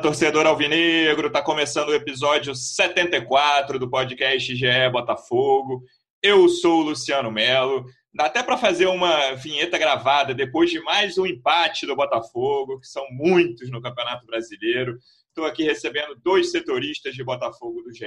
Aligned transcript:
Torcedor 0.00 0.46
alvinegro! 0.46 1.30
Tá 1.30 1.42
começando 1.42 1.90
o 1.90 1.94
episódio 1.94 2.54
74 2.54 3.78
do 3.78 3.90
podcast 3.90 4.56
GE 4.56 4.90
Botafogo. 4.90 5.84
Eu 6.22 6.48
sou 6.48 6.80
o 6.80 6.84
Luciano 6.84 7.30
Melo. 7.30 7.84
Dá 8.12 8.24
até 8.24 8.42
para 8.42 8.56
fazer 8.56 8.86
uma 8.86 9.34
vinheta 9.34 9.76
gravada 9.76 10.32
depois 10.32 10.70
de 10.70 10.80
mais 10.80 11.18
um 11.18 11.26
empate 11.26 11.86
do 11.86 11.94
Botafogo, 11.94 12.80
que 12.80 12.86
são 12.86 13.06
muitos 13.10 13.70
no 13.70 13.82
Campeonato 13.82 14.24
Brasileiro. 14.24 14.96
Estou 15.28 15.44
aqui 15.44 15.64
recebendo 15.64 16.18
dois 16.24 16.50
setoristas 16.50 17.14
de 17.14 17.22
Botafogo 17.22 17.82
do 17.82 17.92
GE 17.92 18.06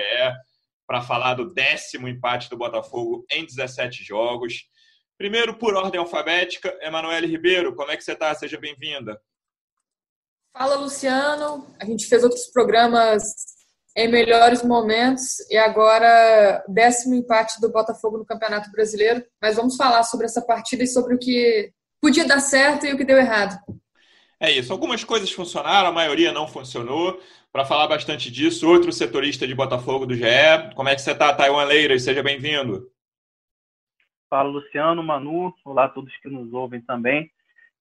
para 0.87 1.01
falar 1.01 1.35
do 1.35 1.53
décimo 1.53 2.07
empate 2.07 2.49
do 2.49 2.57
Botafogo 2.57 3.23
em 3.29 3.45
17 3.45 4.03
jogos. 4.03 4.63
Primeiro, 5.15 5.53
por 5.59 5.75
ordem 5.75 5.99
alfabética, 5.99 6.75
Emanuele 6.81 7.27
Ribeiro, 7.27 7.75
como 7.75 7.91
é 7.91 7.97
que 7.97 8.03
você 8.03 8.13
está? 8.13 8.33
Seja 8.33 8.59
bem-vinda. 8.59 9.21
Fala, 10.55 10.75
Luciano. 10.75 11.65
A 11.81 11.85
gente 11.85 12.07
fez 12.07 12.23
outros 12.23 12.45
programas 12.51 13.23
em 13.97 14.07
melhores 14.07 14.63
momentos 14.63 15.39
e 15.49 15.57
agora 15.57 16.63
décimo 16.67 17.15
empate 17.15 17.59
do 17.59 17.71
Botafogo 17.71 18.19
no 18.19 18.25
Campeonato 18.25 18.71
Brasileiro. 18.71 19.25
Mas 19.41 19.55
vamos 19.55 19.75
falar 19.75 20.03
sobre 20.03 20.27
essa 20.27 20.45
partida 20.45 20.83
e 20.83 20.87
sobre 20.87 21.15
o 21.15 21.19
que 21.19 21.71
podia 21.99 22.25
dar 22.27 22.39
certo 22.39 22.85
e 22.85 22.93
o 22.93 22.97
que 22.97 23.03
deu 23.03 23.17
errado. 23.17 23.57
É 24.39 24.51
isso. 24.51 24.71
Algumas 24.71 25.03
coisas 25.03 25.31
funcionaram, 25.31 25.89
a 25.89 25.93
maioria 25.93 26.31
não 26.31 26.47
funcionou. 26.47 27.19
Para 27.51 27.65
falar 27.65 27.87
bastante 27.87 28.31
disso, 28.31 28.67
outro 28.67 28.91
setorista 28.91 29.47
de 29.47 29.55
Botafogo 29.55 30.05
do 30.05 30.15
GE. 30.15 30.23
Como 30.75 30.89
é 30.89 30.95
que 30.95 31.01
você 31.01 31.11
está, 31.11 31.33
Taiwan 31.33 31.65
Leiras? 31.65 32.03
Seja 32.03 32.21
bem-vindo. 32.21 32.91
Fala, 34.29 34.49
Luciano, 34.49 35.01
Manu. 35.01 35.53
Olá 35.65 35.85
a 35.85 35.89
todos 35.89 36.15
que 36.17 36.29
nos 36.29 36.51
ouvem 36.53 36.81
também. 36.81 37.31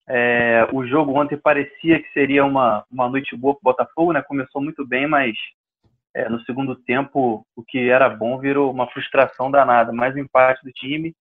É, 0.08 0.67
o 0.72 0.86
jogo 0.86 1.19
ontem 1.19 1.36
parecia 1.36 2.03
que 2.03 2.12
seria 2.12 2.45
uma, 2.45 2.84
uma 2.91 3.08
noite 3.08 3.36
boa 3.36 3.55
para 3.55 3.61
o 3.61 3.72
Botafogo, 3.72 4.12
né? 4.12 4.22
Começou 4.22 4.61
muito 4.61 4.86
bem, 4.86 5.06
mas 5.06 5.34
é, 6.14 6.28
no 6.28 6.41
segundo 6.45 6.75
tempo 6.75 7.47
o 7.55 7.62
que 7.62 7.89
era 7.89 8.08
bom 8.08 8.39
virou 8.39 8.70
uma 8.70 8.89
frustração 8.89 9.50
danada. 9.50 9.92
Mais 9.92 10.14
um 10.14 10.19
empate 10.19 10.64
do 10.64 10.73
time 10.73 11.14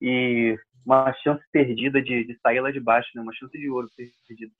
e 0.00 0.56
uma 0.84 1.12
chance 1.22 1.42
perdida 1.52 2.02
de, 2.02 2.24
de 2.24 2.38
sair 2.40 2.60
lá 2.60 2.70
de 2.70 2.80
baixo, 2.80 3.10
né? 3.14 3.22
Uma 3.22 3.34
chance 3.34 3.56
de 3.56 3.68
ouro 3.70 3.88
perdida. 4.26 4.52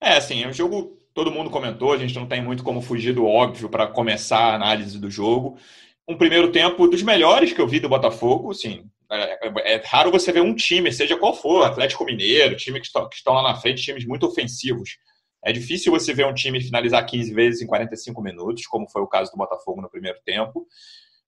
É, 0.00 0.16
assim, 0.16 0.46
o 0.46 0.52
jogo 0.52 0.96
todo 1.12 1.32
mundo 1.32 1.50
comentou, 1.50 1.92
a 1.92 1.96
gente 1.96 2.14
não 2.14 2.26
tem 2.26 2.40
muito 2.42 2.62
como 2.62 2.80
fugir 2.80 3.12
do 3.12 3.26
óbvio 3.26 3.68
para 3.68 3.88
começar 3.88 4.38
a 4.38 4.54
análise 4.54 5.00
do 5.00 5.10
jogo. 5.10 5.58
Um 6.06 6.16
primeiro 6.16 6.52
tempo 6.52 6.86
dos 6.86 7.02
melhores 7.02 7.52
que 7.52 7.60
eu 7.60 7.66
vi 7.66 7.80
do 7.80 7.88
Botafogo, 7.88 8.52
assim, 8.52 8.88
é, 9.10 9.48
é, 9.48 9.74
é, 9.74 9.82
raro 9.84 10.10
você 10.10 10.30
ver 10.30 10.42
um 10.42 10.54
time, 10.54 10.92
seja 10.92 11.16
qual 11.16 11.34
for, 11.34 11.64
Atlético 11.64 12.04
Mineiro, 12.04 12.56
time 12.56 12.80
que, 12.80 12.86
está, 12.86 13.08
que 13.08 13.16
estão 13.16 13.34
lá 13.34 13.42
na 13.42 13.54
frente, 13.54 13.82
times 13.82 14.04
muito 14.04 14.26
ofensivos. 14.26 14.98
É 15.44 15.52
difícil 15.52 15.92
você 15.92 16.12
ver 16.12 16.26
um 16.26 16.34
time 16.34 16.60
finalizar 16.60 17.04
15 17.06 17.32
vezes 17.32 17.62
em 17.62 17.66
45 17.66 18.20
minutos, 18.20 18.66
como 18.66 18.88
foi 18.90 19.02
o 19.02 19.06
caso 19.06 19.30
do 19.30 19.38
Botafogo 19.38 19.80
no 19.80 19.90
primeiro 19.90 20.18
tempo, 20.24 20.66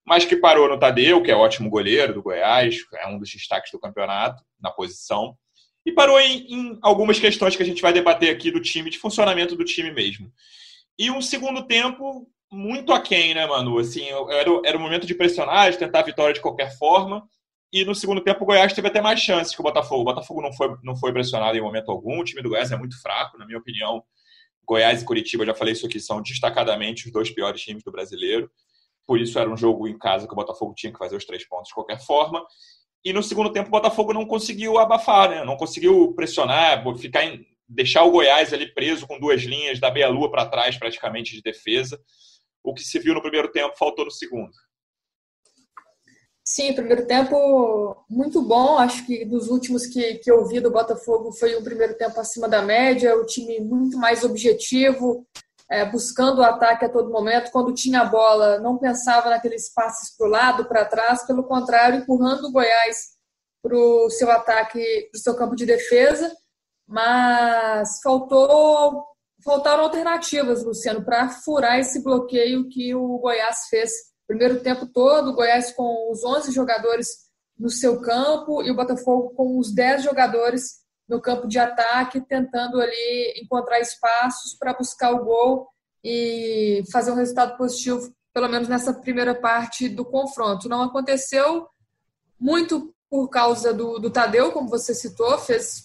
mas 0.05 0.25
que 0.25 0.37
parou 0.37 0.69
no 0.69 0.79
Tadeu, 0.79 1.23
que 1.23 1.31
é 1.31 1.37
ótimo 1.37 1.71
goleiro 1.71 2.13
do 2.13 2.23
Goiás, 2.23 2.77
é 2.95 3.07
um 3.09 3.19
dos 3.19 3.31
destaques 3.31 3.71
do 3.71 3.79
campeonato 3.79 4.43
na 4.61 4.71
posição, 4.71 5.37
e 5.87 5.93
parou 5.93 6.21
em, 6.21 6.53
em 6.53 6.79
algumas 6.83 7.19
questões 7.19 7.57
que 7.57 7.63
a 7.63 7.67
gente 7.67 7.81
vai 7.81 7.93
debater 7.93 8.35
aqui 8.35 8.51
do 8.51 8.61
time, 8.61 8.91
de 8.91 8.99
funcionamento 8.99 9.57
do 9.57 9.65
time 9.65 9.91
mesmo. 9.91 10.31
E 10.99 11.11
um 11.11 11.23
segundo 11.23 11.67
tempo 11.67 12.29
muito 12.53 12.93
aquém, 12.93 13.33
né, 13.33 13.47
Manu? 13.47 13.79
Assim, 13.79 14.05
era, 14.31 14.51
era 14.65 14.77
o 14.77 14.81
momento 14.81 15.07
de 15.07 15.15
pressionar, 15.15 15.71
de 15.71 15.79
tentar 15.79 16.01
a 16.01 16.05
vitória 16.05 16.35
de 16.35 16.41
qualquer 16.41 16.77
forma, 16.77 17.27
e 17.73 17.85
no 17.85 17.95
segundo 17.95 18.21
tempo 18.21 18.43
o 18.43 18.47
Goiás 18.47 18.73
teve 18.73 18.89
até 18.89 19.01
mais 19.01 19.21
chances 19.21 19.55
que 19.55 19.61
o 19.61 19.65
Botafogo. 19.65 20.03
O 20.03 20.05
Botafogo 20.05 20.43
não 20.43 20.53
foi, 20.53 20.77
não 20.83 20.97
foi 20.97 21.13
pressionado 21.13 21.57
em 21.57 21.61
momento 21.61 21.91
algum. 21.91 22.19
O 22.19 22.25
time 22.25 22.43
do 22.43 22.49
Goiás 22.49 22.73
é 22.73 22.77
muito 22.77 23.01
fraco, 23.01 23.39
na 23.39 23.47
minha 23.47 23.59
opinião. 23.59 24.03
Goiás 24.65 25.03
e 25.03 25.05
Curitiba, 25.05 25.47
já 25.47 25.55
falei 25.55 25.73
isso 25.73 25.87
aqui, 25.87 26.01
são 26.01 26.21
destacadamente 26.21 27.07
os 27.07 27.13
dois 27.13 27.31
piores 27.31 27.61
times 27.61 27.83
do 27.83 27.93
brasileiro. 27.93 28.51
Por 29.07 29.21
isso 29.21 29.39
era 29.39 29.51
um 29.51 29.57
jogo 29.57 29.89
em 29.89 29.99
casa 29.99 30.27
que 30.27 30.33
o 30.33 30.37
Botafogo 30.37 30.75
tinha 30.75 30.93
que 30.93 30.99
fazer 30.99 31.17
os 31.17 31.25
três 31.25 31.47
pontos 31.47 31.69
de 31.69 31.75
qualquer 31.75 32.01
forma. 32.01 32.45
E 33.05 33.13
no 33.13 33.23
segundo 33.23 33.53
tempo 33.53 33.69
o 33.69 33.73
Botafogo 33.73 34.13
não 34.13 34.27
conseguiu 34.27 34.79
abafar, 34.79 35.31
né? 35.31 35.45
não 35.45 35.57
conseguiu 35.57 36.13
pressionar, 36.15 36.85
ficar 36.99 37.25
em, 37.25 37.47
deixar 37.69 38.03
o 38.05 38.11
Goiás 38.11 38.53
ali 38.53 38.73
preso 38.73 39.07
com 39.07 39.19
duas 39.19 39.43
linhas, 39.43 39.79
da 39.79 39.91
meia-lua 39.91 40.31
para 40.31 40.47
trás 40.47 40.77
praticamente 40.77 41.35
de 41.35 41.43
defesa. 41.43 42.01
O 42.63 42.75
que 42.75 42.83
se 42.83 42.99
viu 42.99 43.15
no 43.15 43.23
primeiro 43.23 43.51
tempo 43.51 43.77
faltou 43.79 44.05
no 44.05 44.11
segundo. 44.11 44.53
Sim, 46.53 46.75
primeiro 46.75 47.07
tempo 47.07 48.05
muito 48.11 48.43
bom. 48.43 48.77
Acho 48.77 49.07
que 49.07 49.25
dos 49.25 49.47
últimos 49.47 49.87
que, 49.87 50.15
que 50.15 50.29
eu 50.29 50.45
vi 50.49 50.59
do 50.59 50.73
Botafogo 50.73 51.31
foi 51.31 51.57
um 51.57 51.63
primeiro 51.63 51.95
tempo 51.97 52.19
acima 52.19 52.49
da 52.49 52.61
média, 52.61 53.17
o 53.17 53.25
time 53.25 53.61
muito 53.61 53.97
mais 53.97 54.25
objetivo, 54.25 55.25
é, 55.71 55.85
buscando 55.85 56.41
o 56.41 56.43
ataque 56.43 56.85
a 56.85 56.89
todo 56.89 57.13
momento. 57.13 57.53
Quando 57.53 57.73
tinha 57.73 58.01
a 58.01 58.05
bola, 58.05 58.59
não 58.59 58.79
pensava 58.79 59.31
naqueles 59.31 59.73
passes 59.73 60.17
para 60.17 60.27
o 60.27 60.31
lado, 60.31 60.65
para 60.65 60.85
trás, 60.85 61.25
pelo 61.25 61.45
contrário, 61.45 62.01
empurrando 62.01 62.49
o 62.49 62.53
Goiás 62.53 63.11
para 63.63 63.77
o 63.77 64.11
seu 64.11 64.29
ataque, 64.29 65.09
para 65.13 65.19
o 65.19 65.23
seu 65.23 65.37
campo 65.37 65.55
de 65.55 65.65
defesa. 65.65 66.35
Mas 66.85 68.01
faltou, 68.03 69.05
faltaram 69.45 69.85
alternativas, 69.85 70.65
Luciano, 70.65 71.05
para 71.05 71.29
furar 71.29 71.79
esse 71.79 72.03
bloqueio 72.03 72.69
que 72.69 72.93
o 72.93 73.19
Goiás 73.19 73.69
fez 73.71 74.10
primeiro 74.31 74.61
tempo 74.61 74.87
todo, 74.87 75.31
o 75.31 75.35
Goiás 75.35 75.73
com 75.73 76.13
os 76.13 76.23
11 76.25 76.53
jogadores 76.53 77.09
no 77.59 77.69
seu 77.69 78.01
campo 78.01 78.63
e 78.63 78.71
o 78.71 78.77
Botafogo 78.77 79.31
com 79.31 79.59
os 79.59 79.75
10 79.75 80.05
jogadores 80.05 80.85
no 81.09 81.21
campo 81.21 81.49
de 81.49 81.59
ataque, 81.59 82.21
tentando 82.21 82.81
ali 82.81 83.35
encontrar 83.43 83.81
espaços 83.81 84.55
para 84.57 84.73
buscar 84.73 85.11
o 85.11 85.25
gol 85.25 85.69
e 86.05 86.85
fazer 86.93 87.11
um 87.11 87.17
resultado 87.17 87.57
positivo, 87.57 88.15
pelo 88.33 88.49
menos 88.49 88.69
nessa 88.69 88.95
primeira 88.95 89.35
parte 89.35 89.89
do 89.89 90.05
confronto. 90.05 90.69
Não 90.69 90.83
aconteceu 90.83 91.67
muito 92.39 92.95
por 93.11 93.29
causa 93.31 93.75
do, 93.75 93.99
do 93.99 94.11
Tadeu, 94.13 94.53
como 94.53 94.69
você 94.69 94.95
citou, 94.95 95.37
fez 95.39 95.83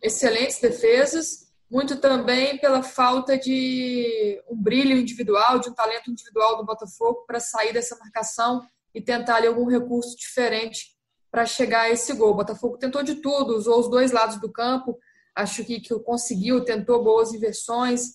excelentes 0.00 0.60
defesas, 0.60 1.47
muito 1.70 1.96
também 1.96 2.58
pela 2.58 2.82
falta 2.82 3.36
de 3.36 4.42
um 4.48 4.56
brilho 4.56 4.96
individual, 4.96 5.58
de 5.58 5.68
um 5.68 5.74
talento 5.74 6.10
individual 6.10 6.56
do 6.56 6.64
Botafogo 6.64 7.24
para 7.26 7.40
sair 7.40 7.72
dessa 7.72 7.96
marcação 7.96 8.66
e 8.94 9.02
tentar 9.02 9.36
ali 9.36 9.46
algum 9.46 9.66
recurso 9.66 10.16
diferente 10.16 10.96
para 11.30 11.44
chegar 11.44 11.82
a 11.82 11.90
esse 11.90 12.12
gol. 12.14 12.30
O 12.30 12.36
Botafogo 12.36 12.78
tentou 12.78 13.02
de 13.02 13.16
tudo, 13.16 13.54
usou 13.56 13.80
os 13.80 13.90
dois 13.90 14.12
lados 14.12 14.40
do 14.40 14.50
campo, 14.50 14.98
acho 15.36 15.62
que, 15.62 15.78
que 15.78 15.94
conseguiu, 16.00 16.64
tentou 16.64 17.04
boas 17.04 17.34
inversões, 17.34 18.12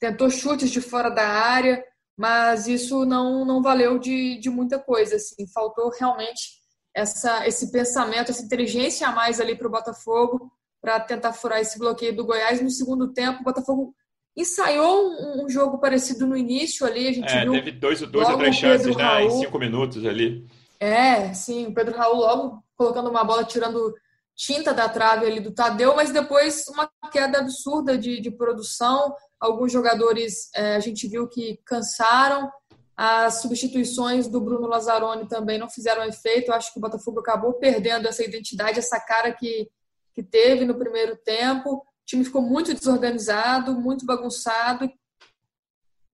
tentou 0.00 0.28
chutes 0.28 0.70
de 0.70 0.80
fora 0.80 1.08
da 1.08 1.26
área, 1.26 1.84
mas 2.16 2.66
isso 2.66 3.04
não, 3.04 3.44
não 3.44 3.62
valeu 3.62 3.96
de, 3.96 4.40
de 4.40 4.50
muita 4.50 4.76
coisa. 4.76 5.14
Assim, 5.14 5.46
faltou 5.46 5.88
realmente 5.90 6.58
essa, 6.92 7.46
esse 7.46 7.70
pensamento, 7.70 8.32
essa 8.32 8.42
inteligência 8.42 9.06
a 9.06 9.12
mais 9.12 9.40
ali 9.40 9.56
para 9.56 9.68
o 9.68 9.70
Botafogo 9.70 10.50
para 10.80 11.00
tentar 11.00 11.32
furar 11.32 11.60
esse 11.60 11.78
bloqueio 11.78 12.14
do 12.14 12.24
Goiás. 12.24 12.60
No 12.60 12.70
segundo 12.70 13.12
tempo, 13.12 13.40
o 13.40 13.44
Botafogo 13.44 13.94
ensaiou 14.36 15.10
um, 15.10 15.44
um 15.44 15.48
jogo 15.48 15.78
parecido 15.78 16.26
no 16.26 16.36
início 16.36 16.86
ali. 16.86 17.08
A 17.08 17.12
gente 17.12 17.32
é, 17.32 17.42
viu 17.42 17.52
teve 17.52 17.72
dois, 17.72 18.00
dois 18.02 18.28
ou 18.28 18.38
três 18.38 18.56
chances 18.56 18.96
né, 18.96 19.24
em 19.24 19.30
cinco 19.30 19.58
minutos 19.58 20.04
ali. 20.06 20.46
É, 20.78 21.34
sim, 21.34 21.66
o 21.66 21.74
Pedro 21.74 21.96
Raul 21.96 22.16
logo 22.16 22.62
colocando 22.76 23.10
uma 23.10 23.24
bola, 23.24 23.44
tirando 23.44 23.92
tinta 24.36 24.72
da 24.72 24.88
trave 24.88 25.26
ali 25.26 25.40
do 25.40 25.50
Tadeu, 25.50 25.96
mas 25.96 26.12
depois 26.12 26.68
uma 26.68 26.88
queda 27.10 27.40
absurda 27.40 27.98
de, 27.98 28.20
de 28.20 28.30
produção. 28.30 29.12
Alguns 29.40 29.72
jogadores 29.72 30.48
é, 30.54 30.76
a 30.76 30.80
gente 30.80 31.08
viu 31.08 31.28
que 31.28 31.58
cansaram. 31.66 32.48
As 32.96 33.42
substituições 33.42 34.28
do 34.28 34.40
Bruno 34.40 34.68
Lazzaroni 34.68 35.26
também 35.28 35.58
não 35.58 35.68
fizeram 35.68 36.04
efeito. 36.04 36.50
Eu 36.50 36.54
acho 36.54 36.72
que 36.72 36.78
o 36.78 36.82
Botafogo 36.82 37.18
acabou 37.18 37.54
perdendo 37.54 38.06
essa 38.06 38.24
identidade, 38.24 38.78
essa 38.78 39.00
cara 39.00 39.32
que, 39.32 39.68
que 40.14 40.22
teve 40.22 40.64
no 40.64 40.78
primeiro 40.78 41.16
tempo. 41.16 41.76
O 41.76 41.84
time 42.06 42.24
ficou 42.24 42.42
muito 42.42 42.74
desorganizado, 42.74 43.80
muito 43.80 44.04
bagunçado, 44.04 44.90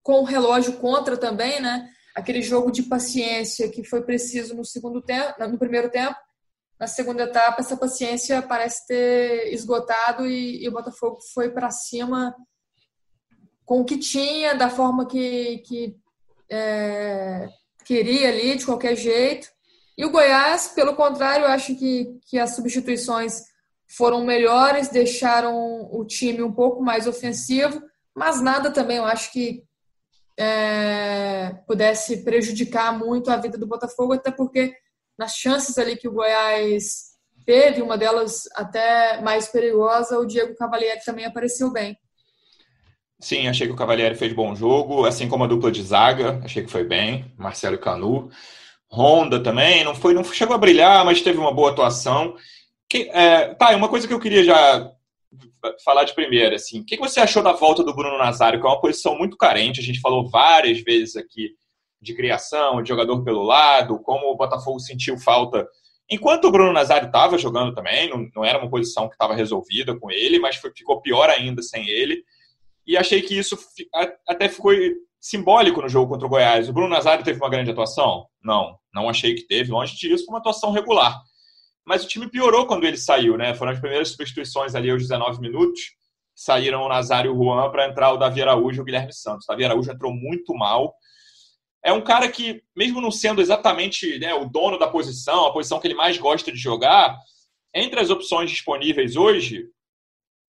com 0.02 0.20
o 0.20 0.24
relógio 0.24 0.74
contra 0.78 1.16
também, 1.16 1.60
né? 1.60 1.88
Aquele 2.14 2.42
jogo 2.42 2.70
de 2.70 2.82
paciência 2.84 3.70
que 3.70 3.82
foi 3.82 4.02
preciso 4.02 4.54
no 4.54 4.64
segundo 4.64 5.00
tempo, 5.02 5.34
no 5.46 5.58
primeiro 5.58 5.90
tempo. 5.90 6.16
Na 6.78 6.86
segunda 6.86 7.22
etapa, 7.22 7.60
essa 7.60 7.76
paciência 7.76 8.42
parece 8.42 8.86
ter 8.86 9.52
esgotado 9.52 10.26
e, 10.26 10.62
e 10.62 10.68
o 10.68 10.72
Botafogo 10.72 11.18
foi 11.32 11.50
para 11.50 11.70
cima 11.70 12.34
com 13.64 13.80
o 13.80 13.84
que 13.84 13.96
tinha, 13.96 14.54
da 14.54 14.68
forma 14.68 15.06
que, 15.06 15.58
que 15.58 15.96
é, 16.50 17.48
queria 17.84 18.28
ali, 18.28 18.56
de 18.56 18.66
qualquer 18.66 18.96
jeito. 18.96 19.48
E 19.96 20.04
o 20.04 20.10
Goiás, 20.10 20.68
pelo 20.68 20.96
contrário, 20.96 21.44
eu 21.44 21.50
acho 21.50 21.74
que, 21.76 22.18
que 22.28 22.38
as 22.38 22.54
substituições 22.54 23.42
foram 23.86 24.24
melhores, 24.24 24.88
deixaram 24.88 25.88
o 25.90 26.04
time 26.04 26.42
um 26.42 26.52
pouco 26.52 26.82
mais 26.82 27.06
ofensivo, 27.06 27.82
mas 28.14 28.40
nada 28.40 28.70
também, 28.70 28.96
eu 28.96 29.04
acho 29.04 29.32
que 29.32 29.62
é, 30.38 31.54
pudesse 31.66 32.24
prejudicar 32.24 32.96
muito 32.96 33.30
a 33.30 33.36
vida 33.36 33.56
do 33.56 33.66
Botafogo, 33.66 34.14
até 34.14 34.30
porque 34.30 34.74
nas 35.18 35.36
chances 35.36 35.78
ali 35.78 35.96
que 35.96 36.08
o 36.08 36.12
Goiás 36.12 37.14
teve, 37.46 37.82
uma 37.82 37.96
delas 37.96 38.44
até 38.54 39.20
mais 39.20 39.48
perigosa, 39.48 40.18
o 40.18 40.26
Diego 40.26 40.56
Cavalieri 40.56 41.04
também 41.04 41.24
apareceu 41.24 41.70
bem. 41.70 41.96
Sim, 43.20 43.48
achei 43.48 43.66
que 43.66 43.72
o 43.72 43.76
Cavalieri 43.76 44.16
fez 44.16 44.32
bom 44.32 44.54
jogo, 44.54 45.06
assim 45.06 45.28
como 45.28 45.44
a 45.44 45.46
dupla 45.46 45.70
de 45.70 45.82
zaga, 45.82 46.40
achei 46.44 46.62
que 46.64 46.70
foi 46.70 46.84
bem, 46.84 47.32
Marcelo 47.38 47.78
Canu. 47.78 48.30
Honda 48.90 49.42
também, 49.42 49.82
não 49.84 49.94
foi, 49.94 50.14
não 50.14 50.22
chegou 50.24 50.54
a 50.54 50.58
brilhar, 50.58 51.04
mas 51.04 51.22
teve 51.22 51.38
uma 51.38 51.52
boa 51.52 51.70
atuação. 51.70 52.36
Que, 52.94 53.10
é, 53.12 53.52
tá, 53.54 53.74
uma 53.74 53.88
coisa 53.88 54.06
que 54.06 54.14
eu 54.14 54.20
queria 54.20 54.44
já 54.44 54.88
falar 55.84 56.04
de 56.04 56.14
primeira, 56.14 56.54
assim, 56.54 56.78
o 56.78 56.84
que 56.84 56.96
você 56.96 57.18
achou 57.18 57.42
da 57.42 57.50
volta 57.50 57.82
do 57.82 57.92
Bruno 57.92 58.16
Nazário, 58.16 58.60
que 58.60 58.64
é 58.64 58.70
uma 58.70 58.80
posição 58.80 59.18
muito 59.18 59.36
carente, 59.36 59.80
a 59.80 59.82
gente 59.82 59.98
falou 59.98 60.30
várias 60.30 60.80
vezes 60.80 61.16
aqui 61.16 61.56
de 62.00 62.14
criação, 62.14 62.80
de 62.80 62.88
jogador 62.88 63.24
pelo 63.24 63.42
lado, 63.42 63.98
como 63.98 64.28
o 64.28 64.36
Botafogo 64.36 64.78
sentiu 64.78 65.18
falta. 65.18 65.66
Enquanto 66.08 66.44
o 66.44 66.52
Bruno 66.52 66.72
Nazário 66.72 67.06
estava 67.06 67.36
jogando 67.36 67.74
também, 67.74 68.08
não, 68.08 68.28
não, 68.32 68.44
era 68.44 68.60
uma 68.60 68.70
posição 68.70 69.08
que 69.08 69.16
estava 69.16 69.34
resolvida 69.34 69.98
com 69.98 70.08
ele, 70.08 70.38
mas 70.38 70.54
foi, 70.54 70.70
ficou 70.72 71.00
pior 71.00 71.28
ainda 71.28 71.62
sem 71.62 71.88
ele. 71.88 72.22
E 72.86 72.96
achei 72.96 73.20
que 73.22 73.36
isso 73.36 73.58
até 74.28 74.48
ficou 74.48 74.72
simbólico 75.18 75.82
no 75.82 75.88
jogo 75.88 76.12
contra 76.12 76.28
o 76.28 76.30
Goiás. 76.30 76.68
O 76.68 76.72
Bruno 76.72 76.90
Nazário 76.90 77.24
teve 77.24 77.40
uma 77.40 77.50
grande 77.50 77.72
atuação? 77.72 78.28
Não, 78.40 78.78
não 78.94 79.08
achei 79.08 79.34
que 79.34 79.48
teve. 79.48 79.72
Longe 79.72 79.96
disso, 79.96 80.26
foi 80.26 80.32
uma 80.32 80.38
atuação 80.38 80.70
regular. 80.70 81.20
Mas 81.86 82.04
o 82.04 82.08
time 82.08 82.28
piorou 82.28 82.66
quando 82.66 82.84
ele 82.84 82.96
saiu, 82.96 83.36
né? 83.36 83.54
Foram 83.54 83.72
as 83.72 83.80
primeiras 83.80 84.08
substituições 84.10 84.74
ali 84.74 84.90
aos 84.90 85.02
19 85.02 85.40
minutos. 85.40 85.94
Saíram 86.34 86.82
o 86.82 86.88
Nazário 86.88 87.30
e 87.30 87.34
o 87.34 87.36
Juan 87.36 87.70
para 87.70 87.88
entrar 87.88 88.12
o 88.12 88.16
Davi 88.16 88.42
Araújo 88.42 88.78
e 88.78 88.80
o 88.80 88.84
Guilherme 88.84 89.12
Santos. 89.12 89.44
O 89.44 89.48
Davi 89.48 89.64
Araújo 89.64 89.90
entrou 89.90 90.12
muito 90.12 90.54
mal. 90.54 90.94
É 91.84 91.92
um 91.92 92.00
cara 92.00 92.28
que, 92.30 92.62
mesmo 92.74 93.00
não 93.00 93.10
sendo 93.10 93.42
exatamente 93.42 94.18
né, 94.18 94.32
o 94.34 94.46
dono 94.46 94.78
da 94.78 94.86
posição, 94.86 95.44
a 95.44 95.52
posição 95.52 95.78
que 95.78 95.86
ele 95.86 95.94
mais 95.94 96.16
gosta 96.16 96.50
de 96.50 96.58
jogar, 96.58 97.14
entre 97.74 98.00
as 98.00 98.08
opções 98.08 98.50
disponíveis 98.50 99.16
hoje, 99.16 99.68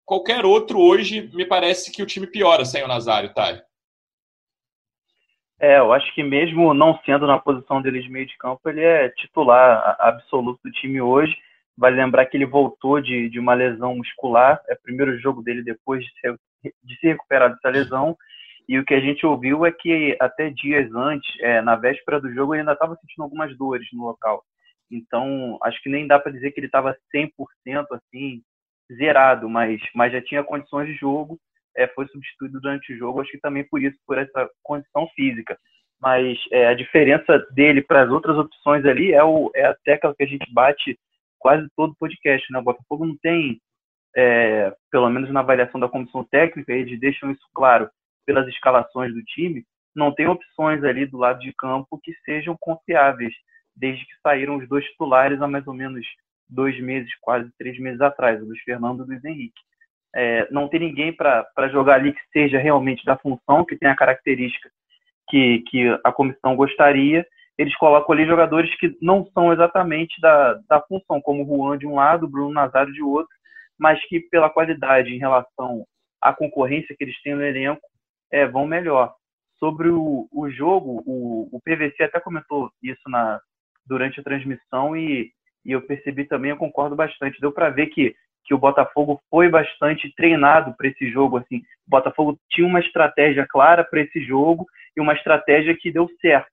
qualquer 0.05 0.44
outro 0.44 0.81
hoje 0.81 1.31
me 1.33 1.47
parece 1.47 1.93
que 1.93 2.03
o 2.03 2.06
time 2.06 2.26
piora 2.26 2.65
sem 2.65 2.83
o 2.83 2.88
Nazário, 2.88 3.33
tá? 3.33 3.62
É, 5.61 5.79
eu 5.79 5.93
acho 5.93 6.12
que 6.15 6.23
mesmo 6.23 6.73
não 6.73 6.99
sendo 7.05 7.27
na 7.27 7.39
posição 7.39 7.83
dele 7.83 8.01
de 8.01 8.09
meio 8.09 8.27
de 8.27 8.37
campo, 8.39 8.67
ele 8.67 8.81
é 8.83 9.11
titular 9.11 9.95
absoluto 10.01 10.59
do 10.65 10.73
time 10.73 11.03
hoje. 11.03 11.37
Vale 11.77 11.97
lembrar 11.97 12.25
que 12.27 12.37
ele 12.37 12.47
voltou 12.47 12.99
de, 12.99 13.29
de 13.29 13.39
uma 13.39 13.53
lesão 13.53 13.95
muscular, 13.95 14.59
é 14.69 14.75
o 14.75 14.83
primeiro 14.83 15.19
jogo 15.21 15.43
dele 15.43 15.62
depois 15.62 16.03
de, 16.03 16.11
ser, 16.19 16.35
de 16.83 16.97
se 16.99 17.07
recuperar 17.09 17.53
dessa 17.53 17.69
lesão. 17.69 18.17
E 18.67 18.79
o 18.79 18.85
que 18.85 18.95
a 18.95 19.01
gente 19.01 19.27
ouviu 19.27 19.67
é 19.67 19.73
que 19.73 20.17
até 20.19 20.49
dias 20.49 20.91
antes, 20.95 21.31
é, 21.41 21.61
na 21.61 21.77
véspera 21.77 22.19
do 22.21 22.33
jogo, 22.33 22.55
ele 22.55 22.61
ainda 22.61 22.73
estava 22.73 22.97
sentindo 22.97 23.23
algumas 23.23 23.55
dores 23.59 23.87
no 23.93 24.05
local. 24.05 24.43
Então, 24.91 25.59
acho 25.62 25.83
que 25.83 25.91
nem 25.91 26.07
dá 26.07 26.19
para 26.19 26.33
dizer 26.33 26.53
que 26.53 26.61
ele 26.61 26.69
estava 26.69 26.97
100% 27.15 27.29
assim, 27.93 28.43
zerado, 28.97 29.49
mas, 29.49 29.79
mas 29.95 30.12
já 30.12 30.23
tinha 30.23 30.43
condições 30.43 30.87
de 30.87 30.95
jogo 30.95 31.39
é, 31.81 31.88
foi 31.88 32.06
substituído 32.09 32.61
durante 32.61 32.93
o 32.93 32.97
jogo, 32.97 33.21
acho 33.21 33.31
que 33.31 33.41
também 33.41 33.65
por 33.65 33.82
isso, 33.82 33.97
por 34.06 34.19
essa 34.19 34.49
condição 34.62 35.09
física. 35.15 35.59
Mas 36.00 36.38
é, 36.53 36.67
a 36.67 36.75
diferença 36.75 37.38
dele 37.53 37.82
para 37.82 38.03
as 38.03 38.11
outras 38.11 38.37
opções 38.37 38.85
ali 38.85 39.12
é, 39.12 39.23
o, 39.25 39.50
é 39.55 39.67
a 39.67 39.77
tecla 39.85 40.15
que 40.15 40.25
a 40.25 40.27
gente 40.27 40.53
bate 40.53 40.99
quase 41.38 41.67
todo 41.77 41.97
podcast. 41.99 42.50
Né? 42.53 42.59
O 42.59 42.62
Botafogo 42.62 43.06
não 43.06 43.17
tem, 43.17 43.61
é, 44.17 44.75
pelo 44.91 45.09
menos 45.09 45.31
na 45.31 45.41
avaliação 45.41 45.81
da 45.81 45.88
comissão 45.88 46.25
técnica, 46.25 46.73
eles 46.73 47.00
deixam 47.00 47.31
isso 47.31 47.47
claro 47.55 47.88
pelas 48.26 48.47
escalações 48.49 49.12
do 49.12 49.23
time, 49.25 49.65
não 49.94 50.15
tem 50.15 50.29
opções 50.29 50.85
ali 50.85 51.06
do 51.06 51.19
lado 51.19 51.41
de 51.41 51.53
campo 51.55 51.99
que 52.03 52.12
sejam 52.25 52.56
confiáveis, 52.61 53.35
desde 53.75 54.05
que 54.05 54.12
saíram 54.23 54.56
os 54.56 54.69
dois 54.69 54.85
titulares 54.85 55.41
há 55.41 55.49
mais 55.49 55.67
ou 55.67 55.75
menos 55.75 56.06
dois 56.49 56.79
meses, 56.81 57.11
quase 57.21 57.50
três 57.59 57.79
meses 57.79 58.00
atrás, 58.00 58.41
o 58.41 58.44
Luiz 58.44 58.61
Fernando 58.62 59.00
e 59.00 59.03
o 59.03 59.06
Luiz 59.06 59.25
Henrique 59.25 59.61
é, 60.15 60.49
não 60.51 60.69
tem 60.69 60.81
ninguém 60.81 61.12
para 61.12 61.69
jogar 61.71 61.95
ali 61.95 62.12
que 62.12 62.21
seja 62.33 62.59
realmente 62.59 63.05
da 63.05 63.17
função, 63.17 63.65
que 63.65 63.77
tenha 63.77 63.93
a 63.93 63.97
característica 63.97 64.71
que, 65.29 65.62
que 65.69 65.89
a 66.05 66.12
comissão 66.12 66.57
gostaria, 66.57 67.25
eles 67.57 67.77
colocam 67.77 68.15
ali 68.15 68.27
jogadores 68.27 68.75
que 68.79 68.97
não 69.01 69.27
são 69.33 69.53
exatamente 69.53 70.21
da, 70.21 70.55
da 70.69 70.81
função, 70.83 71.21
como 71.21 71.45
o 71.45 71.47
Juan 71.47 71.79
de 71.79 71.87
um 71.87 71.95
lado, 71.95 72.29
Bruno 72.29 72.53
Nazário 72.53 72.93
de 72.93 73.03
outro, 73.03 73.33
mas 73.79 74.03
que 74.09 74.21
pela 74.21 74.51
qualidade 74.51 75.15
em 75.15 75.19
relação 75.19 75.85
à 76.21 76.33
concorrência 76.33 76.95
que 76.97 77.05
eles 77.05 77.21
têm 77.23 77.35
no 77.35 77.45
elenco, 77.45 77.81
é, 78.33 78.47
vão 78.47 78.67
melhor. 78.67 79.15
Sobre 79.59 79.89
o, 79.89 80.27
o 80.33 80.51
jogo, 80.51 81.03
o, 81.07 81.49
o 81.53 81.61
PVC 81.61 82.03
até 82.03 82.19
comentou 82.19 82.71
isso 82.83 83.03
na, 83.09 83.39
durante 83.87 84.21
a 84.21 84.23
transmissão 84.23 84.97
e, 84.97 85.31
e 85.65 85.73
eu 85.73 85.83
percebi 85.83 86.25
também, 86.25 86.51
eu 86.51 86.57
concordo 86.57 86.97
bastante. 86.97 87.41
Deu 87.41 87.53
para 87.53 87.71
ver 87.71 87.87
que 87.87 88.15
que 88.44 88.54
o 88.54 88.58
Botafogo 88.58 89.20
foi 89.31 89.48
bastante 89.48 90.12
treinado 90.14 90.75
para 90.76 90.88
esse 90.88 91.08
jogo. 91.10 91.37
Assim, 91.37 91.58
o 91.87 91.90
Botafogo 91.90 92.38
tinha 92.50 92.66
uma 92.66 92.81
estratégia 92.81 93.46
clara 93.48 93.84
para 93.84 94.00
esse 94.00 94.20
jogo 94.25 94.66
e 94.96 95.00
uma 95.00 95.14
estratégia 95.14 95.76
que 95.76 95.92
deu 95.92 96.08
certo. 96.20 96.50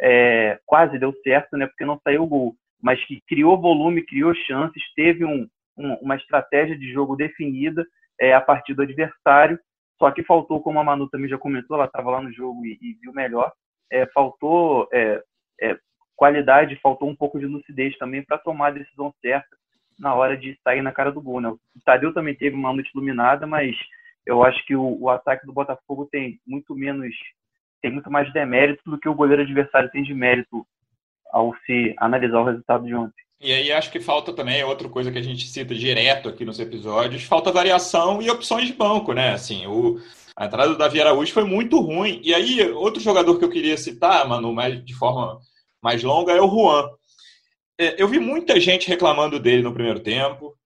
É, 0.00 0.58
quase 0.66 0.98
deu 0.98 1.12
certo, 1.22 1.56
né? 1.56 1.66
Porque 1.66 1.84
não 1.84 2.00
saiu 2.02 2.22
o 2.22 2.26
gol, 2.26 2.54
mas 2.82 3.04
que 3.06 3.20
criou 3.28 3.60
volume, 3.60 4.04
criou 4.04 4.34
chances, 4.34 4.82
teve 4.94 5.24
um, 5.24 5.46
um, 5.76 5.94
uma 5.94 6.16
estratégia 6.16 6.76
de 6.76 6.92
jogo 6.92 7.16
definida 7.16 7.86
é, 8.20 8.34
a 8.34 8.40
partir 8.40 8.74
do 8.74 8.82
adversário. 8.82 9.58
Só 9.98 10.10
que 10.10 10.24
faltou, 10.24 10.60
como 10.60 10.80
a 10.80 10.84
Manu 10.84 11.08
também 11.08 11.28
já 11.28 11.38
comentou, 11.38 11.76
ela 11.76 11.86
estava 11.86 12.10
lá 12.10 12.20
no 12.20 12.32
jogo 12.32 12.64
e, 12.66 12.78
e 12.80 12.94
viu 13.00 13.12
melhor. 13.12 13.52
É, 13.92 14.06
faltou 14.06 14.88
é, 14.92 15.22
é, 15.60 15.76
qualidade, 16.16 16.80
faltou 16.82 17.08
um 17.08 17.14
pouco 17.14 17.38
de 17.38 17.46
lucidez 17.46 17.96
também 17.98 18.24
para 18.24 18.38
tomar 18.38 18.68
a 18.68 18.72
decisão 18.72 19.12
certa 19.20 19.56
na 19.98 20.14
hora 20.14 20.36
de 20.36 20.58
sair 20.62 20.82
na 20.82 20.92
cara 20.92 21.10
do 21.10 21.20
gol. 21.20 21.40
Né? 21.40 21.48
O 21.48 21.58
Tadeu 21.84 22.12
também 22.12 22.34
teve 22.34 22.56
uma 22.56 22.72
noite 22.72 22.90
iluminada, 22.94 23.46
mas 23.46 23.76
eu 24.26 24.42
acho 24.42 24.64
que 24.66 24.74
o, 24.74 25.00
o, 25.00 25.08
ataque 25.08 25.46
do 25.46 25.52
Botafogo 25.52 26.08
tem 26.10 26.40
muito 26.46 26.74
menos, 26.74 27.14
tem 27.82 27.92
muito 27.92 28.10
mais 28.10 28.32
demérito 28.32 28.82
do 28.86 28.98
que 28.98 29.08
o 29.08 29.14
goleiro 29.14 29.42
adversário 29.42 29.90
tem 29.90 30.02
de 30.02 30.14
mérito 30.14 30.66
ao 31.30 31.54
se 31.66 31.94
analisar 31.98 32.40
o 32.40 32.44
resultado 32.44 32.86
de 32.86 32.94
ontem. 32.94 33.24
E 33.40 33.52
aí 33.52 33.72
acho 33.72 33.90
que 33.90 34.00
falta 34.00 34.32
também, 34.32 34.62
outra 34.64 34.88
coisa 34.88 35.10
que 35.10 35.18
a 35.18 35.22
gente 35.22 35.46
cita 35.46 35.74
direto 35.74 36.28
aqui 36.28 36.44
nos 36.44 36.58
episódios, 36.58 37.24
falta 37.24 37.52
variação 37.52 38.22
e 38.22 38.30
opções 38.30 38.66
de 38.66 38.72
banco, 38.72 39.12
né? 39.12 39.32
Assim, 39.32 39.66
o, 39.66 39.98
a 40.36 40.46
entrada 40.46 40.70
do 40.70 40.78
Davi 40.78 41.00
Araújo 41.00 41.32
foi 41.32 41.44
muito 41.44 41.78
ruim. 41.80 42.20
E 42.24 42.32
aí, 42.32 42.62
outro 42.70 43.02
jogador 43.02 43.38
que 43.38 43.44
eu 43.44 43.50
queria 43.50 43.76
citar, 43.76 44.26
Manu, 44.26 44.52
mais, 44.52 44.82
de 44.82 44.94
forma 44.94 45.38
mais 45.82 46.02
longa, 46.02 46.32
é 46.32 46.40
o 46.40 46.48
Juan. 46.48 46.88
É, 47.78 48.00
eu 48.00 48.08
vi 48.08 48.18
muita 48.18 48.60
gente 48.60 48.88
reclamando 48.88 49.40
dele 49.40 49.62
no 49.62 49.74
primeiro 49.74 50.00
tempo, 50.00 50.56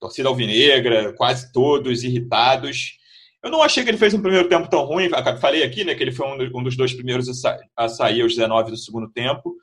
torcida 0.00 0.28
alvinegra, 0.28 1.12
quase 1.14 1.52
todos 1.52 2.04
irritados. 2.04 2.98
Eu 3.42 3.50
não 3.50 3.62
achei 3.62 3.82
que 3.82 3.90
ele 3.90 3.98
fez 3.98 4.14
um 4.14 4.22
primeiro 4.22 4.48
tempo 4.48 4.70
tão 4.70 4.84
ruim. 4.84 5.10
Falei 5.40 5.64
aqui, 5.64 5.84
né, 5.84 5.94
que 5.94 6.02
ele 6.02 6.12
foi 6.12 6.26
um 6.26 6.62
dos 6.62 6.76
dois 6.76 6.92
primeiros 6.92 7.28
a 7.76 7.88
sair 7.88 8.22
aos 8.22 8.34
19 8.34 8.70
do 8.70 8.76
segundo 8.76 9.10
tempo. 9.10 9.56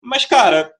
Mas, 0.00 0.24
cara, 0.24 0.72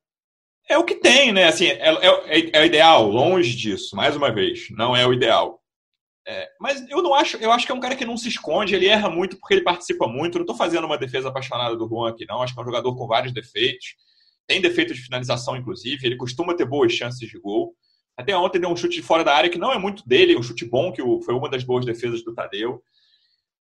é 0.68 0.78
o 0.78 0.84
que 0.84 0.94
tem, 0.94 1.32
né? 1.32 1.46
Assim, 1.48 1.66
é, 1.66 1.88
é, 1.88 2.50
é 2.52 2.62
o 2.62 2.64
ideal, 2.64 3.08
longe 3.08 3.56
disso, 3.56 3.96
mais 3.96 4.14
uma 4.14 4.32
vez, 4.32 4.68
não 4.70 4.94
é 4.94 5.04
o 5.04 5.12
ideal. 5.12 5.60
É, 6.26 6.48
mas 6.60 6.88
eu 6.88 7.02
não 7.02 7.12
acho, 7.12 7.36
eu 7.38 7.50
acho 7.50 7.66
que 7.66 7.72
é 7.72 7.74
um 7.74 7.80
cara 7.80 7.96
que 7.96 8.04
não 8.04 8.16
se 8.16 8.28
esconde, 8.28 8.74
ele 8.74 8.86
erra 8.86 9.10
muito 9.10 9.36
porque 9.38 9.54
ele 9.54 9.64
participa 9.64 10.06
muito. 10.06 10.36
Não 10.36 10.42
estou 10.42 10.56
fazendo 10.56 10.84
uma 10.84 10.96
defesa 10.96 11.28
apaixonada 11.28 11.76
do 11.76 11.88
Juan 11.88 12.10
aqui, 12.10 12.24
não. 12.28 12.40
Acho 12.40 12.54
que 12.54 12.60
é 12.60 12.62
um 12.62 12.66
jogador 12.66 12.94
com 12.96 13.06
vários 13.08 13.32
defeitos 13.32 13.96
tem 14.50 14.60
defeito 14.60 14.92
de 14.92 15.00
finalização, 15.00 15.56
inclusive, 15.56 16.04
ele 16.04 16.16
costuma 16.16 16.56
ter 16.56 16.64
boas 16.64 16.92
chances 16.92 17.28
de 17.28 17.38
gol. 17.38 17.72
Até 18.16 18.36
ontem 18.36 18.58
deu 18.58 18.68
um 18.68 18.74
chute 18.74 18.96
de 18.96 19.02
fora 19.02 19.22
da 19.22 19.32
área 19.32 19.48
que 19.48 19.56
não 19.56 19.72
é 19.72 19.78
muito 19.78 20.02
dele, 20.08 20.36
um 20.36 20.42
chute 20.42 20.64
bom, 20.64 20.90
que 20.90 21.00
foi 21.24 21.32
uma 21.32 21.48
das 21.48 21.62
boas 21.62 21.86
defesas 21.86 22.24
do 22.24 22.34
Tadeu. 22.34 22.82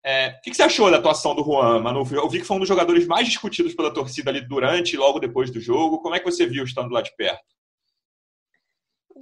É, 0.04 0.28
o 0.28 0.40
que, 0.42 0.54
você 0.54 0.62
achou 0.62 0.88
da 0.88 0.98
atuação 0.98 1.34
do 1.34 1.42
Juan, 1.42 1.80
Manu? 1.80 2.06
Eu 2.12 2.30
vi 2.30 2.38
que 2.38 2.44
foi 2.44 2.56
um 2.56 2.60
dos 2.60 2.68
jogadores 2.68 3.04
mais 3.04 3.26
discutidos 3.26 3.74
pela 3.74 3.92
torcida 3.92 4.30
ali 4.30 4.40
durante 4.40 4.92
e 4.92 4.96
logo 4.96 5.18
depois 5.18 5.50
do 5.50 5.60
jogo. 5.60 5.98
Como 5.98 6.14
é 6.14 6.20
que 6.20 6.24
você 6.24 6.46
viu 6.46 6.62
estando 6.62 6.92
lá 6.92 7.02
de 7.02 7.10
perto? 7.16 7.42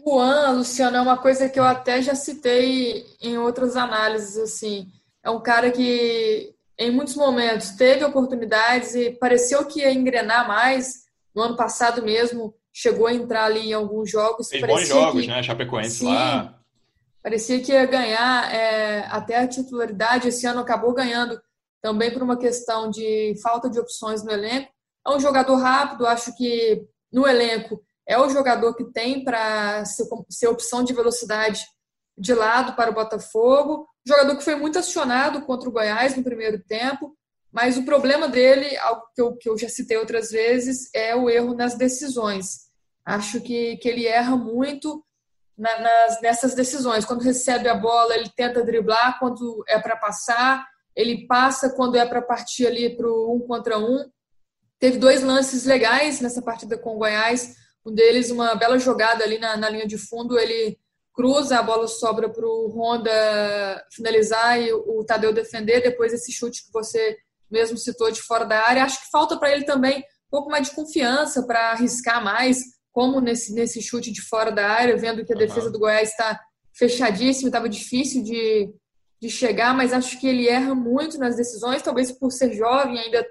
Juan, 0.06 0.50
Luciano, 0.50 0.99
é 0.99 1.00
uma 1.00 1.16
coisa 1.16 1.49
que 1.49 1.59
eu 1.59 1.64
até 1.64 2.02
já 2.02 2.14
citei 2.14 3.06
em 3.23 3.38
outras 3.38 3.75
análises. 3.75 4.37
Assim, 4.37 4.88
é 5.23 5.30
um 5.30 5.40
cara 5.40 5.71
que 5.71 6.54
em 6.78 6.90
muitos 6.90 7.16
momentos 7.16 7.71
teve 7.71 8.04
oportunidades 8.04 8.94
e 8.94 9.12
pareceu 9.12 9.64
que 9.64 9.80
ia 9.80 9.94
engrenar 9.94 10.47
mais, 10.47 11.04
no 11.35 11.43
ano 11.43 11.57
passado 11.57 12.03
mesmo 12.03 12.55
chegou 12.73 13.07
a 13.07 13.14
entrar 13.14 13.45
ali 13.45 13.71
em 13.71 13.73
alguns 13.73 14.11
jogos. 14.11 14.49
Fez 14.49 14.67
bons 14.67 14.88
jogos, 14.88 15.23
que... 15.23 15.29
né? 15.29 15.43
Chapecoense 15.43 15.99
Sim. 15.99 16.14
lá. 16.14 16.61
parecia 17.23 17.61
que 17.61 17.73
ia 17.73 17.87
ganhar 17.87 18.53
é, 18.53 19.07
até 19.07 19.38
a 19.38 19.49
titularidade. 19.49 20.29
Esse 20.29 20.47
ano 20.47 20.61
acabou 20.61 20.93
ganhando 20.93 21.41
também 21.83 22.12
por 22.12 22.23
uma 22.23 22.37
questão 22.37 22.91
de 22.91 23.35
falta 23.43 23.69
de 23.69 23.79
opções 23.79 24.25
no 24.25 24.33
elenco. 24.33 24.73
É 25.07 25.11
um 25.11 25.21
jogador 25.21 25.57
rápido, 25.57 26.07
acho 26.07 26.35
que 26.37 26.83
no 27.12 27.26
elenco 27.26 27.83
é 28.07 28.19
o 28.19 28.29
jogador 28.29 28.75
que 28.75 28.85
tem 28.85 29.25
para 29.25 29.85
ser, 29.85 30.05
ser 30.29 30.49
opção 30.49 30.83
de 30.83 30.93
velocidade 30.93 31.64
de 32.17 32.35
lado 32.35 32.75
para 32.75 32.91
o 32.91 32.95
Botafogo. 32.95 33.87
Jogador 34.07 34.37
que 34.37 34.45
foi 34.45 34.55
muito 34.55 34.79
acionado 34.79 35.43
contra 35.43 35.69
o 35.69 35.73
Goiás 35.73 36.17
no 36.17 36.23
primeiro 36.23 36.62
tempo, 36.62 37.17
mas 37.55 37.77
o 37.77 37.85
problema 37.85 38.27
dele, 38.27 38.77
algo 38.79 39.03
que 39.15 39.23
eu, 39.23 39.37
que 39.37 39.49
eu 39.49 39.57
já 39.57 39.69
citei 39.69 39.97
outras 39.97 40.33
vezes, 40.33 40.91
é 40.93 41.15
o 41.15 41.31
erro 41.31 41.55
nas 41.55 41.77
decisões. 41.77 42.65
Acho 43.07 43.41
que, 43.41 43.77
que 43.77 43.89
ele 43.89 44.09
erra 44.09 44.37
muito 44.37 45.05
na, 45.57 45.79
nas, 45.79 46.21
nessas 46.21 46.53
decisões. 46.53 47.05
Quando 47.05 47.23
recebe 47.23 47.69
a 47.69 47.77
bola, 47.77 48.17
ele 48.17 48.29
tenta 48.35 48.65
driblar, 48.65 49.21
quando 49.21 49.63
é 49.69 49.79
para 49.79 49.97
passar, 49.97 50.67
ele 50.97 51.29
passa 51.29 51.71
quando 51.77 51.95
é 51.95 52.05
para 52.05 52.21
partir 52.21 52.67
ali 52.67 52.97
para 52.97 53.07
o 53.07 53.37
um 53.37 53.47
contra 53.47 53.79
um. 53.79 54.05
Teve 54.81 54.99
dois 54.99 55.23
lances 55.23 55.65
legais 55.65 56.21
nessa 56.21 56.43
partida 56.43 56.77
com 56.77 56.97
o 56.97 56.99
Goiás. 56.99 57.55
Um 57.87 57.95
deles, 57.95 58.33
uma 58.33 58.57
bela 58.57 58.81
jogada 58.81 59.23
ali 59.23 59.39
na, 59.39 59.57
na 59.57 59.71
linha 59.71 59.87
de 59.87 59.97
fundo, 59.97 60.37
ele 60.37 60.77
cruza, 61.13 61.61
a 61.61 61.63
bola 61.63 61.87
sobra 61.87 62.29
para 62.29 62.45
o 62.45 62.69
Honda 62.77 63.87
finalizar 63.93 64.61
e 64.61 64.73
o 64.73 65.05
Tadeu 65.07 65.33
defender. 65.33 65.83
Depois 65.83 66.13
esse 66.13 66.33
chute 66.33 66.65
que 66.65 66.73
você 66.73 67.17
mesmo 67.55 67.79
citou 67.79 68.11
de 68.11 68.21
fora 68.21 68.45
da 68.45 68.67
área. 68.69 68.85
Acho 68.85 69.01
que 69.01 69.11
falta 69.11 69.39
para 69.39 69.53
ele 69.53 69.65
também 69.65 70.01
um 70.01 70.31
pouco 70.31 70.51
mais 70.51 70.69
de 70.69 70.75
confiança 70.75 71.47
para 71.47 71.71
arriscar 71.71 72.23
mais, 72.23 72.59
como 72.93 73.21
nesse, 73.21 73.55
nesse 73.55 73.81
chute 73.81 74.11
de 74.11 74.21
fora 74.21 74.51
da 74.51 74.69
área, 74.69 74.97
vendo 74.97 75.25
que 75.25 75.33
a 75.33 75.37
defesa 75.37 75.71
do 75.71 75.79
Goiás 75.79 76.11
está 76.11 76.41
fechadíssima, 76.77 77.49
estava 77.49 77.69
difícil 77.69 78.25
de, 78.25 78.69
de 79.23 79.31
chegar, 79.31 79.73
mas 79.73 79.93
acho 79.93 80.19
que 80.19 80.27
ele 80.27 80.49
erra 80.49 80.75
muito 80.75 81.17
nas 81.19 81.37
decisões, 81.37 81.83
talvez 81.83 82.11
por 82.11 82.33
ser 82.33 82.53
jovem, 82.53 82.99
ainda 82.99 83.25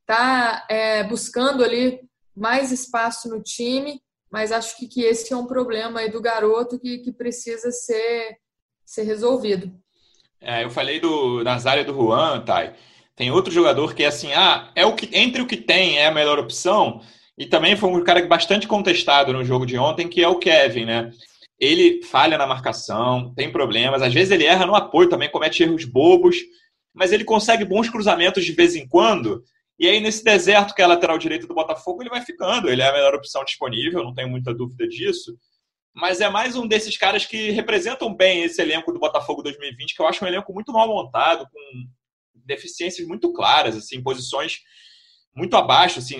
está 0.00 0.66
é, 0.68 1.04
buscando 1.04 1.62
ali 1.62 2.00
mais 2.36 2.72
espaço 2.72 3.28
no 3.28 3.40
time, 3.40 4.00
mas 4.30 4.50
acho 4.50 4.76
que, 4.76 4.88
que 4.88 5.02
esse 5.02 5.32
é 5.32 5.36
um 5.36 5.46
problema 5.46 6.00
aí 6.00 6.10
do 6.10 6.20
garoto 6.20 6.80
que, 6.80 6.98
que 6.98 7.12
precisa 7.12 7.70
ser, 7.70 8.38
ser 8.84 9.02
resolvido. 9.04 9.72
É, 10.40 10.64
eu 10.64 10.70
falei 10.70 10.98
do 10.98 11.44
Nazário 11.44 11.84
do 11.84 11.92
Juan, 11.92 12.40
Thay. 12.44 12.74
Tem 13.20 13.30
outro 13.30 13.52
jogador 13.52 13.94
que 13.94 14.02
é 14.02 14.06
assim, 14.06 14.32
ah, 14.32 14.72
é 14.74 14.86
o 14.86 14.96
que 14.96 15.06
entre 15.12 15.42
o 15.42 15.46
que 15.46 15.58
tem 15.58 15.98
é 15.98 16.06
a 16.06 16.10
melhor 16.10 16.38
opção. 16.38 17.02
E 17.36 17.44
também 17.44 17.76
foi 17.76 17.90
um 17.90 18.02
cara 18.02 18.26
bastante 18.26 18.66
contestado 18.66 19.30
no 19.30 19.44
jogo 19.44 19.66
de 19.66 19.76
ontem, 19.76 20.08
que 20.08 20.22
é 20.22 20.26
o 20.26 20.38
Kevin, 20.38 20.86
né? 20.86 21.12
Ele 21.58 22.02
falha 22.02 22.38
na 22.38 22.46
marcação, 22.46 23.34
tem 23.34 23.52
problemas, 23.52 24.00
às 24.00 24.14
vezes 24.14 24.30
ele 24.30 24.46
erra 24.46 24.64
no 24.64 24.74
apoio 24.74 25.06
também, 25.06 25.30
comete 25.30 25.62
erros 25.62 25.84
bobos, 25.84 26.38
mas 26.94 27.12
ele 27.12 27.22
consegue 27.22 27.62
bons 27.62 27.90
cruzamentos 27.90 28.42
de 28.42 28.52
vez 28.52 28.74
em 28.74 28.88
quando. 28.88 29.44
E 29.78 29.86
aí, 29.86 30.00
nesse 30.00 30.24
deserto 30.24 30.74
que 30.74 30.80
é 30.80 30.86
a 30.86 30.88
lateral 30.88 31.18
direita 31.18 31.46
do 31.46 31.54
Botafogo, 31.54 32.02
ele 32.02 32.08
vai 32.08 32.22
ficando. 32.22 32.70
Ele 32.70 32.80
é 32.80 32.88
a 32.88 32.92
melhor 32.94 33.14
opção 33.14 33.44
disponível, 33.44 34.02
não 34.02 34.14
tenho 34.14 34.30
muita 34.30 34.54
dúvida 34.54 34.88
disso. 34.88 35.36
Mas 35.94 36.22
é 36.22 36.30
mais 36.30 36.56
um 36.56 36.66
desses 36.66 36.96
caras 36.96 37.26
que 37.26 37.50
representam 37.50 38.14
bem 38.14 38.44
esse 38.44 38.62
elenco 38.62 38.90
do 38.90 38.98
Botafogo 38.98 39.42
2020, 39.42 39.94
que 39.94 40.00
eu 40.00 40.06
acho 40.06 40.24
um 40.24 40.28
elenco 40.28 40.54
muito 40.54 40.72
mal 40.72 40.88
montado, 40.88 41.46
com 41.52 41.86
deficiências 42.34 43.06
muito 43.06 43.32
claras, 43.32 43.76
assim, 43.76 44.02
posições 44.02 44.60
muito 45.34 45.56
abaixo, 45.56 46.00
assim, 46.00 46.16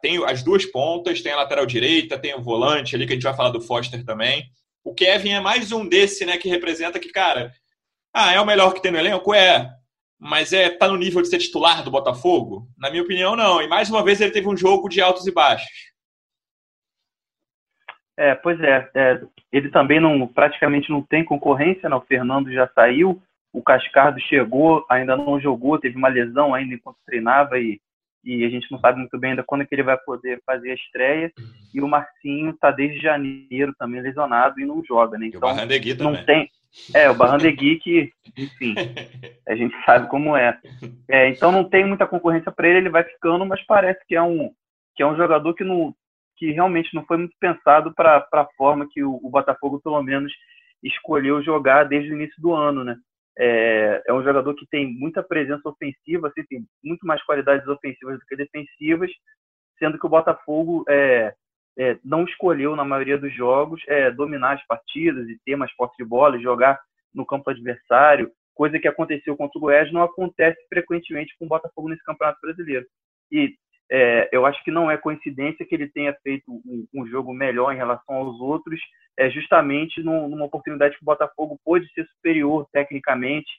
tem 0.00 0.24
as 0.24 0.42
duas 0.42 0.64
pontas, 0.64 1.20
tem 1.20 1.32
a 1.32 1.36
lateral 1.36 1.66
direita, 1.66 2.18
tem 2.18 2.34
o 2.34 2.42
volante 2.42 2.94
ali, 2.94 3.06
que 3.06 3.12
a 3.12 3.16
gente 3.16 3.24
vai 3.24 3.34
falar 3.34 3.50
do 3.50 3.60
Foster 3.60 4.04
também. 4.04 4.44
O 4.84 4.94
Kevin 4.94 5.30
é 5.30 5.40
mais 5.40 5.72
um 5.72 5.88
desse, 5.88 6.24
né, 6.24 6.38
que 6.38 6.48
representa 6.48 6.98
que, 7.00 7.10
cara, 7.10 7.52
ah, 8.14 8.32
é 8.32 8.40
o 8.40 8.46
melhor 8.46 8.74
que 8.74 8.82
tem 8.82 8.92
no 8.92 8.98
elenco? 8.98 9.34
É. 9.34 9.70
Mas 10.18 10.52
é, 10.52 10.70
tá 10.70 10.86
no 10.86 10.96
nível 10.96 11.20
de 11.20 11.28
ser 11.28 11.38
titular 11.38 11.82
do 11.82 11.90
Botafogo? 11.90 12.68
Na 12.78 12.90
minha 12.90 13.02
opinião, 13.02 13.34
não. 13.34 13.60
E 13.60 13.66
mais 13.66 13.90
uma 13.90 14.04
vez 14.04 14.20
ele 14.20 14.30
teve 14.30 14.48
um 14.48 14.56
jogo 14.56 14.88
de 14.88 15.00
altos 15.00 15.26
e 15.26 15.32
baixos. 15.32 15.92
É, 18.16 18.34
pois 18.34 18.60
é, 18.60 18.90
é 18.94 19.20
ele 19.50 19.70
também 19.70 19.98
não 20.00 20.26
praticamente 20.26 20.90
não 20.90 21.02
tem 21.02 21.24
concorrência, 21.24 21.88
né? 21.88 21.96
O 21.96 22.02
Fernando 22.02 22.52
já 22.52 22.68
saiu, 22.68 23.20
o 23.52 23.62
Cascardo 23.62 24.18
chegou, 24.20 24.84
ainda 24.88 25.16
não 25.16 25.38
jogou, 25.38 25.78
teve 25.78 25.96
uma 25.96 26.08
lesão 26.08 26.54
ainda 26.54 26.74
enquanto 26.74 26.96
treinava 27.04 27.58
e, 27.58 27.80
e 28.24 28.44
a 28.44 28.48
gente 28.48 28.70
não 28.70 28.78
sabe 28.78 28.98
muito 28.98 29.18
bem 29.18 29.30
ainda 29.30 29.44
quando 29.44 29.62
é 29.62 29.66
que 29.66 29.74
ele 29.74 29.82
vai 29.82 29.98
poder 29.98 30.40
fazer 30.46 30.70
a 30.70 30.74
estreia. 30.74 31.30
E 31.74 31.80
o 31.80 31.88
Marcinho 31.88 32.50
está 32.50 32.70
desde 32.70 32.98
janeiro 32.98 33.74
também 33.78 34.00
lesionado 34.00 34.58
e 34.58 34.64
não 34.64 34.82
joga, 34.82 35.18
né? 35.18 35.26
Então, 35.26 35.38
e 35.38 35.38
o 35.38 35.40
Barrandegui 35.40 35.94
não 35.94 36.14
também. 36.14 36.24
tem. 36.24 36.50
É, 36.94 37.10
o 37.10 37.14
Barrandegui 37.14 37.78
que, 37.80 38.10
enfim, 38.38 38.74
a 39.46 39.54
gente 39.54 39.74
sabe 39.84 40.08
como 40.08 40.34
é. 40.34 40.58
é 41.10 41.28
então 41.28 41.52
não 41.52 41.64
tem 41.64 41.84
muita 41.84 42.06
concorrência 42.06 42.50
para 42.50 42.66
ele, 42.66 42.78
ele 42.78 42.90
vai 42.90 43.04
ficando, 43.04 43.44
mas 43.44 43.62
parece 43.66 44.00
que 44.06 44.14
é 44.14 44.22
um 44.22 44.50
que 44.94 45.02
é 45.02 45.06
um 45.06 45.16
jogador 45.16 45.54
que 45.54 45.64
não 45.64 45.94
que 46.36 46.50
realmente 46.50 46.94
não 46.94 47.04
foi 47.04 47.18
muito 47.18 47.34
pensado 47.38 47.94
para 47.94 48.26
a 48.32 48.48
forma 48.56 48.88
que 48.90 49.02
o, 49.04 49.20
o 49.22 49.30
Botafogo 49.30 49.80
pelo 49.80 50.02
menos 50.02 50.32
escolheu 50.82 51.42
jogar 51.42 51.84
desde 51.84 52.10
o 52.10 52.14
início 52.14 52.40
do 52.40 52.52
ano, 52.52 52.82
né? 52.82 52.96
É, 53.38 54.02
é, 54.06 54.12
um 54.12 54.22
jogador 54.22 54.54
que 54.54 54.66
tem 54.66 54.86
muita 54.86 55.22
presença 55.22 55.68
ofensiva, 55.68 56.28
assim, 56.28 56.44
tem 56.48 56.66
muito 56.84 57.06
mais 57.06 57.22
qualidades 57.24 57.66
ofensivas 57.66 58.18
do 58.18 58.26
que 58.26 58.36
defensivas, 58.36 59.10
sendo 59.78 59.98
que 59.98 60.06
o 60.06 60.10
Botafogo 60.10 60.84
é, 60.88 61.34
é, 61.78 61.98
não 62.04 62.24
escolheu, 62.24 62.76
na 62.76 62.84
maioria 62.84 63.16
dos 63.16 63.34
jogos, 63.34 63.80
é, 63.88 64.10
dominar 64.10 64.54
as 64.54 64.66
partidas 64.66 65.28
e 65.28 65.38
ter 65.44 65.56
mais 65.56 65.74
posse 65.74 65.94
de 65.98 66.04
bola 66.04 66.36
e 66.36 66.42
jogar 66.42 66.78
no 67.14 67.26
campo 67.26 67.50
adversário, 67.50 68.30
coisa 68.54 68.78
que 68.78 68.88
aconteceu 68.88 69.36
contra 69.36 69.58
o 69.58 69.60
Goiás 69.60 69.92
não 69.92 70.02
acontece 70.02 70.58
frequentemente 70.68 71.34
com 71.38 71.46
o 71.46 71.48
Botafogo 71.48 71.88
nesse 71.88 72.04
Campeonato 72.04 72.38
Brasileiro. 72.40 72.86
E 73.30 73.54
é, 73.94 74.26
eu 74.32 74.46
acho 74.46 74.64
que 74.64 74.70
não 74.70 74.90
é 74.90 74.96
coincidência 74.96 75.66
que 75.66 75.74
ele 75.74 75.86
tenha 75.86 76.14
feito 76.22 76.50
um, 76.50 76.86
um 76.94 77.06
jogo 77.06 77.34
melhor 77.34 77.74
em 77.74 77.76
relação 77.76 78.14
aos 78.14 78.40
outros, 78.40 78.80
é 79.18 79.28
justamente 79.28 80.02
num, 80.02 80.30
numa 80.30 80.46
oportunidade 80.46 80.96
que 80.96 81.02
o 81.02 81.04
Botafogo 81.04 81.60
pôde 81.62 81.86
ser 81.92 82.06
superior 82.06 82.66
tecnicamente 82.72 83.50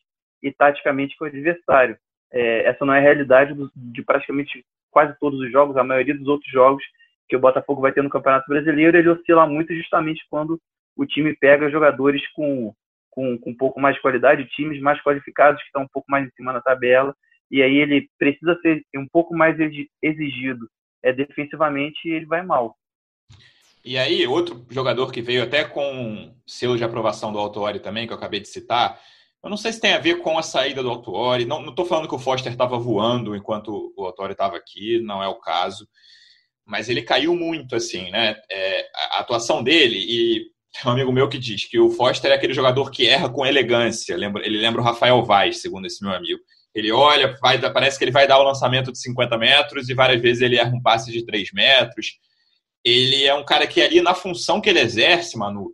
e 0.42 0.52
taticamente 0.52 1.16
com 1.18 1.26
o 1.26 1.28
adversário. 1.28 1.96
É, 2.32 2.68
essa 2.68 2.84
não 2.84 2.96
é 2.96 2.98
a 2.98 3.02
realidade 3.02 3.54
do, 3.54 3.72
de 3.76 4.02
praticamente 4.02 4.66
quase 4.90 5.16
todos 5.20 5.40
os 5.40 5.52
jogos, 5.52 5.78
a 5.78 5.84
maioria 5.84 6.18
dos 6.18 6.28
outros 6.28 6.52
jogos 6.52 6.84
que 7.30 7.36
o 7.36 7.40
Botafogo 7.40 7.82
vai 7.82 7.92
ter 7.92 8.02
no 8.02 8.10
Campeonato 8.10 8.48
Brasileiro, 8.48 8.98
ele 8.98 9.10
oscila 9.10 9.46
muito 9.46 9.72
justamente 9.76 10.26
quando 10.32 10.60
o 10.98 11.06
time 11.06 11.36
pega 11.36 11.70
jogadores 11.70 12.28
com, 12.32 12.74
com, 13.12 13.38
com 13.38 13.52
um 13.52 13.56
pouco 13.56 13.80
mais 13.80 13.96
de 13.96 14.02
qualidade, 14.02 14.50
times 14.50 14.82
mais 14.82 15.00
qualificados 15.04 15.62
que 15.62 15.68
estão 15.68 15.84
um 15.84 15.88
pouco 15.94 16.10
mais 16.10 16.26
em 16.26 16.32
cima 16.32 16.52
da 16.52 16.60
tabela 16.60 17.16
e 17.54 17.62
aí 17.62 17.76
ele 17.76 18.10
precisa 18.18 18.60
ser 18.64 18.84
um 18.96 19.08
pouco 19.08 19.36
mais 19.36 19.56
exigido 20.02 20.68
é, 21.04 21.14
defensivamente 21.14 22.08
ele 22.08 22.26
vai 22.26 22.42
mal. 22.42 22.76
E 23.86 23.96
aí, 23.98 24.26
outro 24.26 24.66
jogador 24.72 25.12
que 25.12 25.22
veio 25.22 25.44
até 25.44 25.64
com 25.64 26.34
selo 26.48 26.78
de 26.78 26.84
aprovação 26.84 27.32
do 27.32 27.38
Autuori 27.38 27.80
também, 27.80 28.08
que 28.08 28.14
eu 28.14 28.18
acabei 28.18 28.40
de 28.40 28.48
citar, 28.48 29.00
eu 29.44 29.50
não 29.50 29.58
sei 29.58 29.72
se 29.72 29.82
tem 29.82 29.94
a 29.94 30.00
ver 30.00 30.20
com 30.20 30.36
a 30.36 30.42
saída 30.42 30.82
do 30.82 30.90
Autuori, 30.90 31.46
não 31.46 31.70
estou 31.70 31.86
falando 31.86 32.08
que 32.08 32.16
o 32.16 32.20
Foster 32.20 32.52
estava 32.52 32.80
voando 32.80 33.36
enquanto 33.36 33.94
o 33.96 34.06
Autuori 34.06 34.32
estava 34.32 34.56
aqui, 34.56 35.00
não 35.02 35.22
é 35.22 35.28
o 35.28 35.40
caso, 35.40 35.86
mas 36.66 36.90
ele 36.90 37.04
caiu 37.04 37.36
muito, 37.36 37.76
assim, 37.76 38.10
né? 38.10 38.36
É, 38.50 38.88
a 39.12 39.20
atuação 39.20 39.62
dele, 39.62 39.98
e 40.00 40.46
tem 40.72 40.90
um 40.90 40.94
amigo 40.94 41.12
meu 41.12 41.30
que 41.30 41.38
diz 41.38 41.66
que 41.66 41.78
o 41.78 41.92
Foster 41.92 42.32
é 42.32 42.36
aquele 42.36 42.54
jogador 42.54 42.90
que 42.90 43.06
erra 43.06 43.30
com 43.30 43.46
elegância, 43.46 44.14
ele 44.14 44.58
lembra 44.58 44.82
o 44.82 44.84
Rafael 44.84 45.22
Vaz, 45.24 45.62
segundo 45.62 45.86
esse 45.86 46.02
meu 46.02 46.14
amigo. 46.14 46.40
Ele 46.74 46.92
olha, 46.92 47.38
parece 47.40 47.98
que 47.98 48.04
ele 48.04 48.12
vai 48.12 48.28
dar 48.28 48.40
o 48.40 48.44
lançamento 48.44 48.92
de 48.92 49.00
50 49.00 49.38
metros 49.38 49.90
e 49.90 49.94
várias 49.94 50.22
vezes 50.22 50.42
ele 50.42 50.58
erra 50.58 50.76
um 50.76 50.82
passe 50.82 51.12
de 51.12 51.24
3 51.26 51.52
metros. 51.54 52.18
Ele 52.84 53.24
é 53.24 53.34
um 53.34 53.46
cara 53.46 53.68
que 53.68 53.82
ali, 53.82 54.02
na 54.02 54.16
função 54.16 54.60
que 54.60 54.70
ele 54.70 54.80
exerce, 54.80 55.38
Manu, 55.38 55.72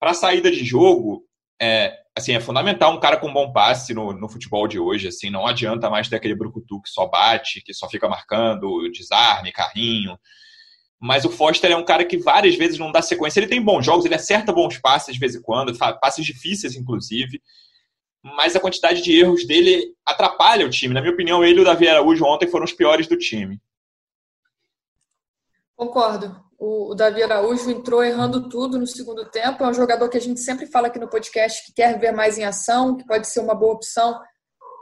para 0.00 0.14
saída 0.14 0.50
de 0.50 0.64
jogo, 0.64 1.22
é, 1.60 1.94
assim, 2.16 2.34
é 2.34 2.40
fundamental 2.40 2.92
um 2.92 3.00
cara 3.00 3.18
com 3.18 3.32
bom 3.32 3.52
passe 3.52 3.92
no, 3.92 4.12
no 4.12 4.28
futebol 4.28 4.66
de 4.66 4.78
hoje. 4.78 5.08
Assim, 5.08 5.28
não 5.28 5.46
adianta 5.46 5.90
mais 5.90 6.08
ter 6.08 6.16
aquele 6.16 6.34
brucutu 6.34 6.80
que 6.80 6.88
só 6.88 7.06
bate, 7.06 7.62
que 7.62 7.74
só 7.74 7.88
fica 7.88 8.08
marcando 8.08 8.90
desarme, 8.90 9.52
carrinho. 9.52 10.18
Mas 10.98 11.24
o 11.24 11.30
Foster 11.30 11.70
é 11.70 11.76
um 11.76 11.84
cara 11.84 12.04
que 12.04 12.16
várias 12.16 12.56
vezes 12.56 12.78
não 12.78 12.90
dá 12.90 13.02
sequência. 13.02 13.38
Ele 13.38 13.46
tem 13.46 13.62
bons 13.62 13.84
jogos, 13.84 14.06
ele 14.06 14.14
acerta 14.14 14.52
bons 14.52 14.78
passes 14.78 15.14
de 15.14 15.20
vez 15.20 15.34
em 15.34 15.42
quando, 15.42 15.76
passes 16.00 16.24
difíceis, 16.24 16.74
inclusive 16.74 17.40
mas 18.22 18.56
a 18.56 18.60
quantidade 18.60 19.02
de 19.02 19.18
erros 19.18 19.46
dele 19.46 19.94
atrapalha 20.04 20.66
o 20.66 20.70
time. 20.70 20.94
Na 20.94 21.00
minha 21.00 21.12
opinião, 21.12 21.44
ele 21.44 21.58
e 21.58 21.62
o 21.62 21.64
Davi 21.64 21.88
Araújo 21.88 22.24
ontem 22.24 22.48
foram 22.48 22.64
os 22.64 22.72
piores 22.72 23.06
do 23.06 23.16
time. 23.16 23.60
Concordo. 25.76 26.48
O 26.58 26.92
Davi 26.94 27.22
Araújo 27.22 27.70
entrou 27.70 28.02
errando 28.02 28.48
tudo 28.48 28.78
no 28.78 28.86
segundo 28.86 29.24
tempo. 29.30 29.62
É 29.62 29.68
um 29.68 29.74
jogador 29.74 30.08
que 30.08 30.16
a 30.16 30.20
gente 30.20 30.40
sempre 30.40 30.66
fala 30.66 30.88
aqui 30.88 30.98
no 30.98 31.08
podcast 31.08 31.64
que 31.64 31.72
quer 31.72 31.98
ver 32.00 32.10
mais 32.10 32.36
em 32.36 32.44
ação, 32.44 32.96
que 32.96 33.06
pode 33.06 33.28
ser 33.28 33.40
uma 33.40 33.54
boa 33.54 33.74
opção 33.74 34.20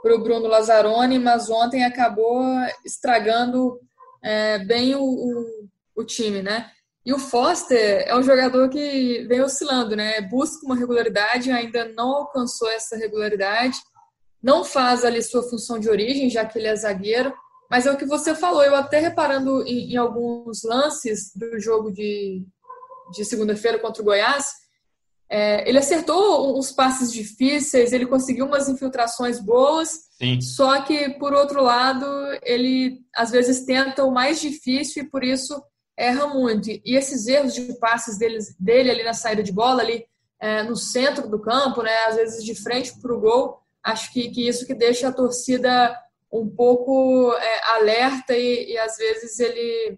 para 0.01 0.15
o 0.15 0.23
Bruno 0.23 0.47
Lazzaroni, 0.47 1.19
mas 1.19 1.49
ontem 1.49 1.83
acabou 1.83 2.43
estragando 2.83 3.79
é, 4.23 4.57
bem 4.59 4.95
o, 4.95 5.03
o, 5.03 5.69
o, 5.97 6.03
time, 6.03 6.41
né? 6.41 6.71
E 7.07 7.13
o 7.13 7.17
Foster 7.17 8.03
é 8.05 8.13
um 8.17 8.21
jogador 8.21 8.67
que 8.67 9.25
vem 9.29 9.39
oscilando, 9.39 9.95
né? 9.95 10.19
Busca 10.19 10.65
uma 10.65 10.75
regularidade, 10.75 11.49
ainda 11.49 11.85
não 11.95 12.09
alcançou 12.09 12.69
essa 12.69 12.97
regularidade, 12.97 13.77
não 14.43 14.65
faz 14.65 15.05
ali 15.05 15.23
sua 15.23 15.41
função 15.41 15.79
de 15.79 15.89
origem, 15.89 16.29
já 16.29 16.43
que 16.43 16.59
ele 16.59 16.67
é 16.67 16.75
zagueiro, 16.75 17.33
mas 17.71 17.85
é 17.85 17.91
o 17.93 17.95
que 17.95 18.05
você 18.05 18.35
falou, 18.35 18.61
eu 18.61 18.75
até 18.75 18.99
reparando 18.99 19.65
em, 19.65 19.93
em 19.93 19.95
alguns 19.95 20.63
lances 20.65 21.31
do 21.33 21.57
jogo 21.61 21.93
de, 21.93 22.45
de 23.13 23.23
segunda-feira 23.23 23.79
contra 23.79 24.01
o 24.01 24.05
Goiás, 24.05 24.51
é, 25.29 25.67
ele 25.67 25.77
acertou 25.77 26.59
uns 26.59 26.73
passes 26.73 27.09
difíceis, 27.09 27.93
ele 27.93 28.05
conseguiu 28.05 28.47
umas 28.47 28.67
infiltrações 28.67 29.39
boas, 29.39 29.91
Sim. 30.17 30.41
só 30.41 30.81
que, 30.81 31.11
por 31.11 31.31
outro 31.31 31.63
lado, 31.63 32.05
ele 32.43 32.99
às 33.15 33.31
vezes 33.31 33.63
tenta 33.63 34.03
o 34.03 34.11
mais 34.11 34.41
difícil 34.41 35.03
e 35.03 35.09
por 35.09 35.23
isso 35.23 35.57
erra 35.97 36.27
muito. 36.27 36.69
E 36.69 36.95
esses 36.95 37.27
erros 37.27 37.55
de 37.55 37.73
passes 37.79 38.17
dele, 38.59 38.91
ali 38.91 39.03
na 39.03 39.13
saída 39.13 39.41
de 39.41 39.51
bola, 39.51 39.81
ali 39.81 40.05
é, 40.39 40.61
no 40.63 40.75
centro 40.75 41.27
do 41.27 41.39
campo, 41.39 41.81
né, 41.81 41.95
às 42.07 42.15
vezes 42.15 42.45
de 42.45 42.53
frente 42.53 42.93
para 43.01 43.13
o 43.13 43.19
gol, 43.19 43.59
acho 43.83 44.13
que, 44.13 44.29
que 44.29 44.47
isso 44.47 44.65
que 44.67 44.75
deixa 44.75 45.07
a 45.07 45.13
torcida 45.13 45.97
um 46.31 46.47
pouco 46.47 47.33
é, 47.33 47.71
alerta 47.71 48.35
e, 48.35 48.73
e 48.73 48.77
às 48.77 48.97
vezes 48.97 49.39
ele 49.39 49.97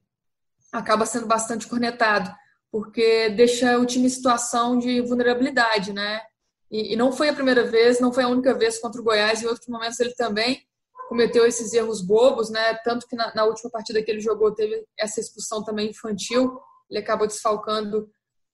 acaba 0.72 1.06
sendo 1.06 1.28
bastante 1.28 1.68
cornetado 1.68 2.34
porque 2.72 3.30
deixa 3.30 3.78
o 3.80 3.86
time 3.86 4.06
em 4.06 4.10
situação 4.10 4.78
de 4.78 5.02
vulnerabilidade, 5.02 5.92
né? 5.92 6.22
E, 6.70 6.94
e, 6.94 6.96
não 6.96 7.12
foi 7.12 7.30
a 7.30 7.34
primeira 7.34 7.64
vez, 7.64 8.00
não 8.00 8.14
foi 8.14 8.24
a 8.24 8.28
única 8.28 8.54
vez 8.54 8.78
contra 8.78 9.02
o 9.02 9.04
Goiás, 9.04 9.42
em 9.42 9.48
outros 9.48 9.68
momentos 9.68 10.00
ele 10.00 10.14
também 10.14 10.62
cometeu 11.10 11.48
esses 11.48 11.74
erros 11.74 12.02
bobos, 12.02 12.52
né? 12.52 12.76
Tanto 12.84 13.08
que 13.08 13.16
na, 13.16 13.34
na 13.34 13.44
última 13.44 13.72
partida 13.72 14.02
que 14.04 14.12
ele 14.12 14.22
jogou 14.22 14.54
teve 14.54 14.86
essa 14.96 15.20
expulsão 15.20 15.64
também 15.64 15.90
infantil, 15.90 16.62
ele 16.88 17.00
acabou 17.00 17.26
desfalcando 17.26 18.08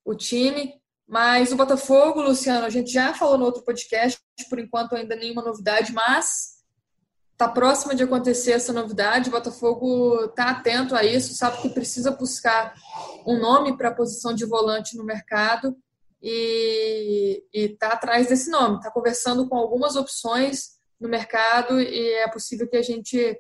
o 0.06 0.16
time. 0.16 0.74
Mas 1.06 1.52
o 1.52 1.58
Botafogo, 1.58 2.22
Luciano, 2.22 2.66
a 2.66 2.70
gente 2.70 2.90
já 2.94 3.14
falou 3.14 3.38
no 3.38 3.44
outro 3.44 3.62
podcast, 3.62 4.18
por 4.50 4.58
enquanto 4.58 4.96
ainda 4.96 5.18
nenhuma 5.18 5.42
novidade, 5.42 5.92
mas 5.92 6.56
está 7.34 7.50
próxima 7.50 7.94
de 7.94 8.04
acontecer 8.04 8.54
essa 8.54 8.72
novidade. 8.72 9.28
O 9.28 9.34
Botafogo 9.34 10.24
está 10.24 10.52
atento 10.52 10.96
a 10.96 11.04
isso, 11.04 11.36
sabe 11.36 11.62
que 11.62 11.70
precisa 11.70 12.12
buscar 12.12 12.74
um 13.28 13.38
nome 13.38 13.76
para 13.76 13.90
a 13.90 13.94
posição 13.94 14.34
de 14.34 14.46
volante 14.46 14.96
no 14.96 15.04
mercado 15.04 15.76
e 16.24 17.44
está 17.54 17.90
atrás 17.90 18.28
desse 18.30 18.50
nome. 18.50 18.78
Está 18.78 18.90
conversando 18.90 19.46
com 19.50 19.58
algumas 19.58 19.98
opções 19.98 20.75
no 21.00 21.10
mercado 21.10 21.80
e 21.80 22.14
é 22.16 22.30
possível 22.30 22.68
que 22.68 22.78
a 22.78 22.82
gente 22.82 23.38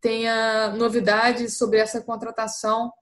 tenha 0.00 0.70
novidades 0.70 1.56
sobre 1.56 1.78
essa 1.78 2.02
contratação 2.02 2.92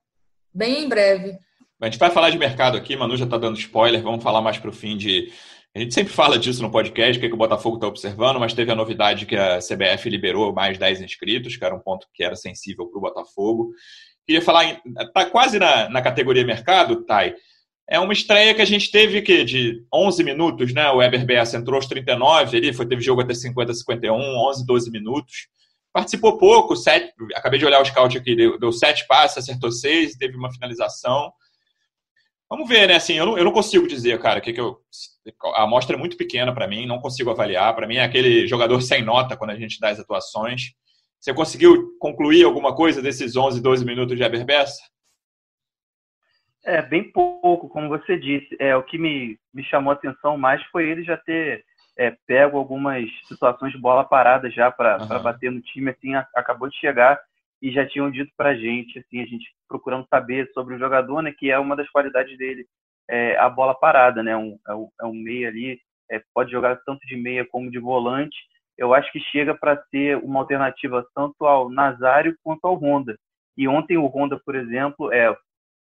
bem 0.53 0.83
em 0.83 0.89
breve. 0.89 1.37
A 1.81 1.85
gente 1.85 1.99
vai 1.99 2.09
falar 2.09 2.29
de 2.29 2.37
mercado 2.37 2.77
aqui, 2.77 2.95
Manu 2.95 3.17
já 3.17 3.25
está 3.25 3.37
dando 3.37 3.59
spoiler, 3.59 4.01
vamos 4.01 4.23
falar 4.23 4.41
mais 4.41 4.57
para 4.57 4.69
o 4.69 4.73
fim 4.73 4.97
de 4.97 5.31
a 5.75 5.79
gente 5.79 5.93
sempre 5.93 6.13
fala 6.13 6.39
disso 6.39 6.61
no 6.61 6.71
podcast, 6.71 7.19
que, 7.19 7.25
é 7.25 7.27
que 7.27 7.35
o 7.35 7.37
Botafogo 7.37 7.75
está 7.75 7.85
observando, 7.85 8.39
mas 8.39 8.53
teve 8.53 8.71
a 8.71 8.75
novidade 8.75 9.25
que 9.25 9.35
a 9.35 9.59
CBF 9.59 10.09
liberou 10.09 10.53
mais 10.53 10.77
10 10.77 11.01
inscritos, 11.01 11.57
que 11.57 11.65
era 11.65 11.75
um 11.75 11.81
ponto 11.81 12.07
que 12.13 12.23
era 12.23 12.33
sensível 12.33 12.87
para 12.87 12.97
o 12.97 13.01
Botafogo. 13.01 13.71
Queria 14.25 14.41
falar, 14.41 14.81
está 14.97 15.25
quase 15.29 15.59
na, 15.59 15.89
na 15.89 16.01
categoria 16.01 16.45
mercado, 16.45 17.03
Thay. 17.03 17.35
É 17.87 17.99
uma 17.99 18.13
estreia 18.13 18.53
que 18.55 18.61
a 18.61 18.65
gente 18.65 18.89
teve 18.89 19.21
que 19.21 19.43
de 19.43 19.85
11 19.93 20.23
minutos, 20.23 20.73
né? 20.73 20.89
O 20.89 20.97
Weber 20.97 21.25
entrou 21.53 21.75
aos 21.75 21.85
39, 21.85 22.57
ali 22.57 22.73
foi, 22.73 22.87
teve 22.87 23.01
jogo 23.01 23.21
até 23.21 23.33
50, 23.33 23.73
51, 23.73 24.13
11, 24.13 24.65
12 24.65 24.91
minutos. 24.91 25.47
Participou 25.93 26.37
pouco, 26.37 26.75
sete, 26.75 27.13
acabei 27.35 27.57
de 27.57 27.65
olhar 27.65 27.81
o 27.81 27.85
scout 27.85 28.17
aqui, 28.17 28.35
deu, 28.35 28.59
deu 28.59 28.71
sete 28.71 29.07
passes, 29.07 29.37
acertou 29.37 29.71
seis, 29.71 30.15
teve 30.15 30.35
uma 30.35 30.51
finalização. 30.51 31.31
Vamos 32.49 32.67
ver, 32.67 32.87
né? 32.87 32.95
Assim, 32.95 33.13
eu 33.13 33.25
não, 33.25 33.37
eu 33.37 33.43
não 33.43 33.51
consigo 33.51 33.87
dizer, 33.87 34.19
cara, 34.19 34.41
que, 34.41 34.51
que 34.51 34.59
eu. 34.59 34.77
A 35.55 35.63
amostra 35.63 35.95
é 35.95 35.99
muito 35.99 36.17
pequena 36.17 36.53
para 36.53 36.67
mim, 36.67 36.85
não 36.85 36.99
consigo 36.99 37.29
avaliar. 37.29 37.73
Para 37.75 37.87
mim 37.87 37.95
é 37.95 38.03
aquele 38.03 38.47
jogador 38.47 38.81
sem 38.81 39.03
nota 39.03 39.37
quando 39.37 39.51
a 39.51 39.55
gente 39.55 39.79
dá 39.79 39.89
as 39.89 39.99
atuações. 39.99 40.73
Você 41.19 41.33
conseguiu 41.33 41.97
concluir 41.99 42.43
alguma 42.43 42.75
coisa 42.75 43.01
desses 43.01 43.35
11, 43.35 43.61
12 43.61 43.85
minutos 43.85 44.17
de 44.17 44.23
Aberbessa? 44.23 44.81
É, 46.65 46.81
bem 46.81 47.11
pouco, 47.11 47.69
como 47.69 47.87
você 47.87 48.17
disse. 48.17 48.55
É, 48.59 48.75
o 48.75 48.83
que 48.83 48.97
me, 48.97 49.37
me 49.53 49.63
chamou 49.63 49.91
a 49.91 49.93
atenção 49.93 50.35
mais 50.37 50.63
foi 50.71 50.89
ele 50.89 51.03
já 51.03 51.15
ter 51.15 51.63
é, 51.97 52.11
pego 52.25 52.57
algumas 52.57 53.07
situações 53.27 53.71
de 53.71 53.77
bola 53.77 54.03
parada 54.03 54.49
já 54.49 54.71
para 54.71 54.97
uhum. 54.99 55.21
bater 55.21 55.51
no 55.51 55.61
time. 55.61 55.91
Assim, 55.91 56.15
a, 56.15 56.27
acabou 56.35 56.67
de 56.67 56.75
chegar 56.77 57.21
e 57.61 57.71
já 57.71 57.85
tinham 57.85 58.11
dito 58.11 58.31
para 58.35 58.49
a 58.49 58.55
gente, 58.55 58.99
assim, 58.99 59.21
a 59.21 59.25
gente 59.25 59.45
procurando 59.67 60.07
saber 60.09 60.49
sobre 60.53 60.75
o 60.75 60.79
jogador, 60.79 61.21
né, 61.21 61.31
que 61.31 61.49
é 61.49 61.57
uma 61.57 61.75
das 61.75 61.89
qualidades 61.89 62.37
dele, 62.37 62.65
é 63.09 63.37
a 63.37 63.49
bola 63.49 63.73
parada, 63.73 64.21
né, 64.21 64.35
um, 64.35 64.57
é, 64.67 64.73
um, 64.73 64.89
é 65.01 65.05
um 65.05 65.13
meia 65.13 65.47
ali, 65.47 65.79
é, 66.11 66.21
pode 66.33 66.51
jogar 66.51 66.79
tanto 66.85 66.99
de 67.07 67.15
meia 67.15 67.45
como 67.45 67.71
de 67.71 67.79
volante. 67.79 68.35
Eu 68.77 68.93
acho 68.93 69.11
que 69.11 69.19
chega 69.19 69.55
para 69.55 69.81
ser 69.89 70.17
uma 70.17 70.41
alternativa 70.41 71.05
tanto 71.15 71.45
ao 71.45 71.69
Nazário 71.69 72.35
quanto 72.43 72.65
ao 72.65 72.75
Honda. 72.75 73.17
E 73.57 73.67
ontem 73.67 73.97
o 73.97 74.05
Honda, 74.05 74.39
por 74.45 74.55
exemplo, 74.55 75.11
é, 75.13 75.35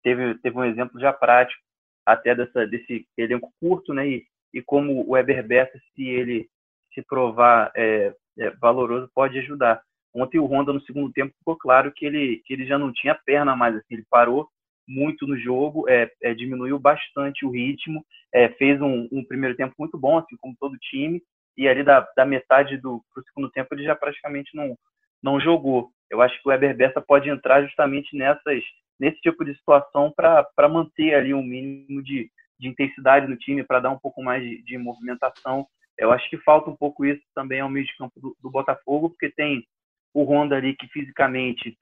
teve, 0.07 0.35
teve 0.35 0.57
um 0.57 0.63
exemplo 0.63 0.97
já 1.01 1.11
prático 1.11 1.61
até 2.05 2.33
dessa, 2.33 2.65
desse 2.65 3.05
elenco 3.17 3.51
curto, 3.59 3.93
né, 3.93 4.07
e, 4.07 4.25
e 4.53 4.61
como 4.61 5.05
o 5.05 5.17
Eber 5.17 5.45
Bessa, 5.45 5.77
se 5.93 6.07
ele 6.07 6.47
se 6.93 7.01
provar 7.01 7.69
é, 7.75 8.13
é, 8.39 8.49
valoroso, 8.51 9.11
pode 9.13 9.37
ajudar. 9.39 9.81
Ontem 10.15 10.39
o 10.39 10.45
Honda 10.45 10.71
no 10.71 10.81
segundo 10.81 11.11
tempo 11.11 11.35
ficou 11.37 11.57
claro 11.57 11.91
que 11.91 12.05
ele, 12.05 12.41
que 12.45 12.53
ele 12.53 12.65
já 12.65 12.77
não 12.77 12.93
tinha 12.93 13.13
perna 13.13 13.53
mais, 13.53 13.75
assim, 13.75 13.95
ele 13.95 14.05
parou 14.09 14.47
muito 14.87 15.27
no 15.27 15.37
jogo, 15.37 15.89
é, 15.89 16.09
é 16.23 16.33
diminuiu 16.33 16.79
bastante 16.79 17.45
o 17.45 17.49
ritmo, 17.49 18.05
é, 18.33 18.47
fez 18.47 18.81
um, 18.81 19.09
um, 19.11 19.25
primeiro 19.25 19.57
tempo 19.57 19.75
muito 19.77 19.97
bom, 19.97 20.17
assim 20.17 20.37
como 20.37 20.55
todo 20.57 20.77
time, 20.79 21.21
e 21.57 21.67
ali 21.67 21.83
da, 21.83 22.07
da 22.15 22.25
metade 22.25 22.77
do 22.77 23.03
segundo 23.27 23.51
tempo 23.51 23.75
ele 23.75 23.83
já 23.83 23.93
praticamente 23.93 24.55
não, 24.55 24.77
não 25.21 25.41
jogou. 25.41 25.91
Eu 26.09 26.21
acho 26.21 26.41
que 26.41 26.47
o 26.47 26.51
Weber 26.51 26.77
Bessa 26.77 27.01
pode 27.01 27.29
entrar 27.29 27.61
justamente 27.63 28.15
nessas, 28.15 28.63
nesse 28.99 29.19
tipo 29.21 29.45
de 29.45 29.55
situação 29.55 30.11
para 30.15 30.69
manter 30.69 31.13
ali 31.13 31.33
um 31.33 31.43
mínimo 31.43 32.01
de, 32.03 32.29
de 32.59 32.67
intensidade 32.67 33.27
no 33.27 33.37
time, 33.37 33.63
para 33.63 33.79
dar 33.79 33.89
um 33.89 33.99
pouco 33.99 34.23
mais 34.23 34.43
de, 34.43 34.63
de, 34.63 34.77
movimentação. 34.77 35.67
Eu 35.97 36.11
acho 36.11 36.29
que 36.29 36.37
falta 36.37 36.69
um 36.69 36.75
pouco 36.75 37.05
isso 37.05 37.21
também 37.33 37.59
ao 37.59 37.69
meio 37.69 37.85
de 37.85 37.95
campo 37.97 38.19
do, 38.19 38.35
do 38.41 38.49
Botafogo, 38.49 39.09
porque 39.09 39.29
tem 39.29 39.65
o 40.13 40.23
Honda 40.23 40.55
ali 40.55 40.75
que 40.75 40.87
fisicamente 40.87 41.77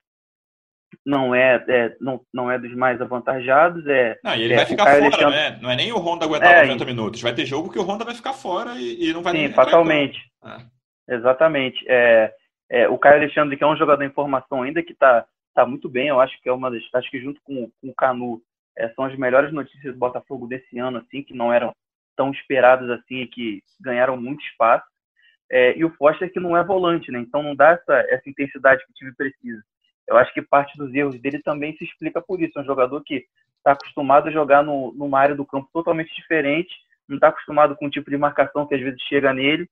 não 1.05 1.33
é, 1.33 1.63
é, 1.67 1.95
não, 1.99 2.21
não 2.33 2.49
é 2.49 2.57
dos 2.57 2.73
mais 2.75 3.01
avantajados. 3.01 3.85
É, 3.87 4.17
não, 4.23 4.35
e 4.35 4.43
ele 4.43 4.53
é, 4.53 4.57
vai 4.57 4.65
ficar 4.65 4.85
fora, 4.85 4.97
Alexandre... 4.97 5.35
né? 5.35 5.59
Não 5.61 5.69
é 5.69 5.75
nem 5.75 5.91
o 5.91 5.97
Honda 5.97 6.25
aguentar 6.25 6.53
é, 6.53 6.61
90 6.67 6.85
minutos. 6.85 7.21
Vai 7.21 7.33
ter 7.33 7.45
jogo 7.45 7.71
que 7.71 7.79
o 7.79 7.83
Honda 7.83 8.05
vai 8.05 8.15
ficar 8.15 8.33
fora 8.33 8.75
e, 8.75 9.09
e 9.09 9.13
não 9.13 9.21
vai 9.21 9.35
Sim, 9.35 9.53
fatalmente. 9.53 10.19
É. 10.43 11.15
Exatamente. 11.15 11.83
É, 11.87 12.33
é, 12.69 12.89
o 12.89 12.97
Caio 12.97 13.17
Alexandre, 13.17 13.57
que 13.57 13.63
é 13.63 13.67
um 13.67 13.77
jogador 13.77 14.03
em 14.03 14.11
formação 14.11 14.63
ainda 14.63 14.81
que 14.81 14.93
está 14.93 15.25
tá 15.55 15.65
muito 15.65 15.89
bem, 15.89 16.09
eu 16.09 16.19
acho 16.19 16.39
que 16.41 16.49
é 16.49 16.51
uma 16.51 16.69
das. 16.69 16.83
Acho 16.93 17.09
que 17.09 17.19
junto 17.19 17.41
com, 17.41 17.71
com 17.81 17.89
o 17.89 17.95
Canu 17.95 18.41
é, 18.77 18.89
são 18.89 19.05
as 19.05 19.17
melhores 19.17 19.51
notícias 19.53 19.93
do 19.93 19.99
Botafogo 19.99 20.47
desse 20.47 20.77
ano, 20.77 20.97
assim, 20.97 21.23
que 21.23 21.33
não 21.33 21.51
eram 21.51 21.73
tão 22.15 22.31
esperadas 22.31 22.89
assim 22.89 23.21
e 23.21 23.27
que 23.27 23.63
ganharam 23.79 24.17
muito 24.17 24.43
espaço. 24.45 24.85
É, 25.49 25.77
e 25.77 25.85
o 25.85 25.93
Foster 25.95 26.31
que 26.31 26.39
não 26.39 26.57
é 26.57 26.63
volante, 26.63 27.11
né? 27.11 27.19
Então 27.19 27.41
não 27.41 27.55
dá 27.55 27.71
essa, 27.71 27.93
essa 28.09 28.29
intensidade 28.29 28.83
que 28.85 28.91
o 28.91 28.93
time 28.93 29.13
precisa. 29.15 29.63
Eu 30.07 30.17
acho 30.17 30.33
que 30.33 30.41
parte 30.41 30.77
dos 30.77 30.93
erros 30.93 31.19
dele 31.19 31.41
também 31.41 31.75
se 31.77 31.83
explica 31.83 32.21
por 32.21 32.41
isso. 32.41 32.57
É 32.59 32.61
um 32.61 32.65
jogador 32.65 33.01
que 33.03 33.25
está 33.57 33.71
acostumado 33.71 34.27
a 34.27 34.31
jogar 34.31 34.63
no, 34.63 34.93
numa 34.93 35.19
área 35.19 35.35
do 35.35 35.45
campo 35.45 35.69
totalmente 35.73 36.13
diferente, 36.15 36.73
não 37.07 37.15
está 37.15 37.29
acostumado 37.29 37.75
com 37.75 37.87
o 37.87 37.89
tipo 37.89 38.09
de 38.09 38.17
marcação 38.17 38.67
que 38.67 38.75
às 38.75 38.81
vezes 38.81 39.01
chega 39.03 39.33
nele, 39.33 39.67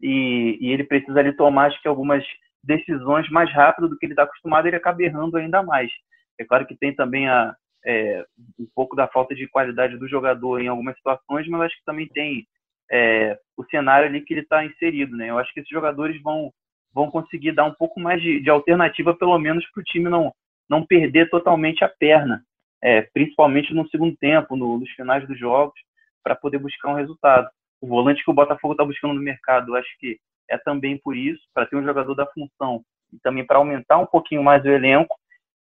e, 0.00 0.58
e 0.60 0.72
ele 0.72 0.84
precisa 0.84 1.18
ali 1.20 1.32
tomar, 1.32 1.66
acho 1.66 1.80
que 1.80 1.88
algumas 1.88 2.24
decisões 2.66 3.28
mais 3.30 3.50
rápido 3.52 3.88
do 3.88 3.96
que 3.96 4.06
ele 4.06 4.12
está 4.12 4.24
acostumado, 4.24 4.66
ele 4.66 4.76
acaba 4.76 5.02
errando 5.02 5.36
ainda 5.36 5.62
mais. 5.62 5.90
É 6.38 6.44
claro 6.44 6.66
que 6.66 6.76
tem 6.76 6.94
também 6.94 7.28
a, 7.28 7.54
é, 7.84 8.24
um 8.58 8.66
pouco 8.74 8.96
da 8.96 9.06
falta 9.06 9.34
de 9.34 9.46
qualidade 9.48 9.96
do 9.96 10.08
jogador 10.08 10.60
em 10.60 10.68
algumas 10.68 10.96
situações, 10.96 11.46
mas 11.48 11.62
acho 11.62 11.76
que 11.76 11.84
também 11.84 12.08
tem 12.08 12.46
é, 12.90 13.38
o 13.56 13.64
cenário 13.64 14.08
ali 14.08 14.20
que 14.20 14.34
ele 14.34 14.40
está 14.40 14.64
inserido, 14.64 15.16
né? 15.16 15.30
Eu 15.30 15.38
acho 15.38 15.52
que 15.54 15.60
esses 15.60 15.70
jogadores 15.70 16.20
vão 16.22 16.52
vão 16.92 17.10
conseguir 17.10 17.52
dar 17.52 17.64
um 17.64 17.74
pouco 17.74 18.00
mais 18.00 18.22
de, 18.22 18.40
de 18.40 18.48
alternativa, 18.48 19.14
pelo 19.14 19.38
menos 19.38 19.64
para 19.70 19.80
o 19.80 19.84
time 19.84 20.08
não 20.08 20.32
não 20.68 20.84
perder 20.84 21.30
totalmente 21.30 21.84
a 21.84 21.88
perna, 21.88 22.42
é, 22.82 23.02
principalmente 23.02 23.72
no 23.72 23.88
segundo 23.88 24.16
tempo, 24.16 24.56
no, 24.56 24.78
nos 24.78 24.90
finais 24.90 25.26
dos 25.28 25.38
jogos, 25.38 25.78
para 26.24 26.34
poder 26.34 26.58
buscar 26.58 26.90
um 26.90 26.96
resultado. 26.96 27.48
O 27.80 27.86
volante 27.86 28.24
que 28.24 28.30
o 28.30 28.34
Botafogo 28.34 28.74
está 28.74 28.84
buscando 28.84 29.14
no 29.14 29.20
mercado, 29.20 29.76
acho 29.76 29.88
que 30.00 30.18
é 30.48 30.58
também 30.58 30.98
por 30.98 31.16
isso, 31.16 31.42
para 31.54 31.66
ter 31.66 31.76
um 31.76 31.84
jogador 31.84 32.14
da 32.14 32.26
função 32.26 32.82
e 33.12 33.18
também 33.20 33.44
para 33.44 33.58
aumentar 33.58 33.98
um 33.98 34.06
pouquinho 34.06 34.42
mais 34.42 34.64
o 34.64 34.68
elenco. 34.68 35.16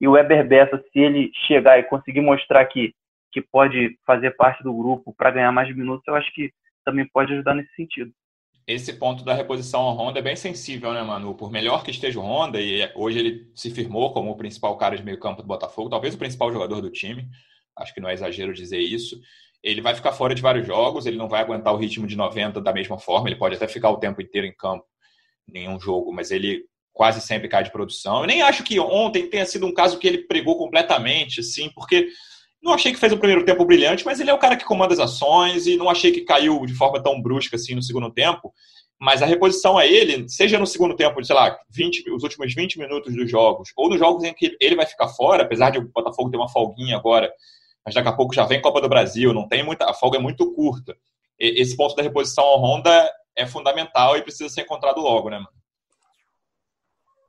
E 0.01 0.09
o 0.09 0.13
Weber 0.13 0.47
Bessa, 0.47 0.83
se 0.93 0.99
ele 0.99 1.31
chegar 1.47 1.79
e 1.79 1.85
conseguir 1.85 2.21
mostrar 2.21 2.65
que, 2.67 2.95
que 3.33 3.43
pode 3.43 3.99
fazer 4.07 4.31
parte 4.33 4.63
do 4.63 4.73
grupo 4.73 5.15
para 5.17 5.31
ganhar 5.31 5.53
mais 5.53 5.75
minutos, 5.75 6.07
eu 6.07 6.15
acho 6.15 6.33
que 6.33 6.51
também 6.85 7.07
pode 7.13 7.33
ajudar 7.33 7.55
nesse 7.55 7.75
sentido. 7.75 8.11
Esse 8.67 8.93
ponto 8.93 9.25
da 9.25 9.35
reposição 9.35 9.81
ao 9.81 9.97
Honda 9.97 10.21
é 10.21 10.23
bem 10.23 10.37
sensível, 10.37 10.93
né, 10.93 11.03
Manu? 11.03 11.35
Por 11.35 11.51
melhor 11.51 11.83
que 11.83 11.91
esteja 11.91 12.21
o 12.21 12.23
Honda, 12.23 12.61
e 12.61 12.89
hoje 12.95 13.19
ele 13.19 13.51
se 13.55 13.71
firmou 13.71 14.13
como 14.13 14.31
o 14.31 14.37
principal 14.37 14.77
cara 14.77 14.97
de 14.97 15.03
meio 15.03 15.19
campo 15.19 15.43
do 15.43 15.49
Botafogo, 15.49 15.91
talvez 15.91 16.15
o 16.15 16.19
principal 16.19 16.53
jogador 16.53 16.81
do 16.81 16.91
time, 16.91 17.29
acho 17.77 17.93
que 17.93 18.01
não 18.01 18.09
é 18.09 18.15
exagero 18.15 18.53
dizer 18.53 18.79
isso. 18.79 19.21
Ele 19.63 19.81
vai 19.81 19.95
ficar 19.95 20.13
fora 20.13 20.35
de 20.35 20.43
vários 20.43 20.67
jogos, 20.67 21.07
ele 21.07 21.17
não 21.17 21.29
vai 21.29 21.41
aguentar 21.41 21.73
o 21.75 21.77
ritmo 21.77 22.07
de 22.07 22.17
90 22.17 22.61
da 22.61 22.73
mesma 22.73 22.99
forma, 22.99 23.29
ele 23.29 23.39
pode 23.39 23.57
até 23.57 23.69
ficar 23.69 23.91
o 23.91 23.99
tempo 23.99 24.23
inteiro 24.23 24.47
em 24.47 24.55
campo 24.55 24.85
em 25.53 25.69
um 25.69 25.79
jogo, 25.79 26.13
mas 26.13 26.31
ele 26.31 26.65
quase 26.93 27.21
sempre 27.21 27.49
cai 27.49 27.63
de 27.63 27.73
produção. 27.73 28.21
Eu 28.21 28.27
nem 28.27 28.43
acho 28.43 28.63
que 28.63 28.79
ontem 28.79 29.27
tenha 29.29 29.47
sido 29.47 29.67
um 29.67 29.75
caso 29.75 29.99
que 29.99 30.07
ele 30.07 30.19
pregou 30.19 30.57
completamente, 30.57 31.41
assim, 31.41 31.71
porque 31.75 32.09
não 32.63 32.73
achei 32.73 32.93
que 32.93 32.99
fez 32.99 33.13
o 33.13 33.19
primeiro 33.19 33.45
tempo 33.45 33.65
brilhante, 33.65 34.05
mas 34.05 34.21
ele 34.21 34.31
é 34.31 34.35
o 34.35 34.39
cara 34.39 34.57
que 34.57 34.65
comanda 34.65 34.93
as 34.93 35.01
ações 35.01 35.67
e 35.67 35.77
não 35.77 35.89
achei 35.89 36.13
que 36.13 36.23
caiu 36.23 36.65
de 36.67 36.75
forma 36.75 37.03
tão 37.03 37.21
brusca 37.21 37.57
assim 37.57 37.75
no 37.75 37.83
segundo 37.83 38.11
tempo. 38.11 38.53
Mas 39.01 39.23
a 39.23 39.27
reposição 39.27 39.79
a 39.79 39.87
ele, 39.87 40.29
seja 40.29 40.59
no 40.59 40.67
segundo 40.67 40.95
tempo, 40.95 41.25
sei 41.25 41.35
lá, 41.35 41.59
20, 41.71 42.11
os 42.11 42.23
últimos 42.23 42.55
20 42.55 42.79
minutos 42.79 43.15
dos 43.15 43.31
jogos, 43.31 43.71
ou 43.75 43.89
nos 43.89 43.99
jogos 43.99 44.25
em 44.25 44.35
que 44.35 44.55
ele 44.61 44.77
vai 44.77 44.85
ficar 44.85 45.09
fora, 45.09 45.43
apesar 45.43 45.71
de 45.71 45.79
o 45.79 45.89
Botafogo 45.89 46.31
ter 46.31 46.37
uma 46.37 46.51
folguinha 46.51 46.97
agora, 46.97 47.33
mas 47.91 47.95
daqui 47.97 48.09
a 48.09 48.13
pouco 48.13 48.33
já 48.33 48.45
vem 48.45 48.63
Copa 48.63 48.81
do 48.81 48.89
Brasil, 48.89 49.35
não 49.35 49.49
tem 49.49 49.65
muita, 49.65 49.91
a 49.91 49.93
folga 49.93 50.17
é 50.17 50.21
muito 50.21 50.53
curta. 50.55 50.97
Esse 51.37 51.77
ponto 51.77 51.97
da 51.97 52.03
reposição 52.03 52.45
ao 52.45 52.63
Honda 52.63 53.11
é 53.37 53.45
fundamental 53.47 54.17
e 54.17 54.23
precisa 54.23 54.49
ser 54.49 54.61
encontrado 54.63 55.01
logo, 55.01 55.29
né, 55.29 55.39
mano? 55.39 55.51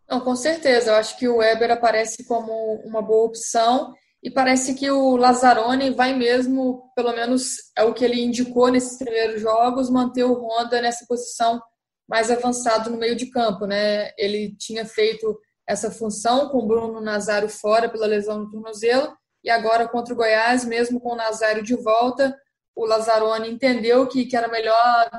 Não, 0.08 0.20
com 0.20 0.36
certeza. 0.36 0.92
Eu 0.92 0.96
acho 0.98 1.18
que 1.18 1.28
o 1.28 1.38
Weber 1.38 1.72
aparece 1.72 2.28
como 2.28 2.76
uma 2.86 3.02
boa 3.02 3.26
opção 3.26 3.96
e 4.22 4.30
parece 4.30 4.76
que 4.76 4.92
o 4.92 5.16
Lazzaroni 5.16 5.90
vai 5.90 6.14
mesmo, 6.14 6.92
pelo 6.96 7.14
menos 7.14 7.72
é 7.76 7.84
o 7.84 7.94
que 7.94 8.06
ele 8.06 8.22
indicou 8.22 8.70
nesses 8.70 9.00
primeiros 9.00 9.42
jogos, 9.42 9.90
manter 9.90 10.26
o 10.26 10.34
Honda 10.34 10.80
nessa 10.80 11.06
posição 11.08 11.60
mais 12.08 12.30
avançado 12.30 12.92
no 12.92 12.98
meio 12.98 13.16
de 13.16 13.32
campo, 13.32 13.66
né? 13.66 14.12
Ele 14.16 14.56
tinha 14.60 14.86
feito 14.86 15.40
essa 15.66 15.90
função 15.90 16.50
com 16.50 16.60
o 16.60 16.68
Bruno 16.68 17.02
Nazário 17.02 17.50
fora 17.50 17.90
pela 17.90 18.06
lesão 18.06 18.40
no 18.40 18.50
tornozelo 18.52 19.12
e 19.44 19.50
agora 19.50 19.88
contra 19.88 20.14
o 20.14 20.18
Goiás, 20.18 20.66
mesmo 20.66 21.00
com 21.00 21.14
o 21.14 21.16
Nazário 21.16 21.64
de 21.64 21.76
volta, 21.76 22.38
o 22.76 22.86
Lazzaroni 22.86 23.50
entendeu 23.50 24.08
que, 24.08 24.26
que 24.26 24.36
era 24.36 24.48
melhor 24.48 25.10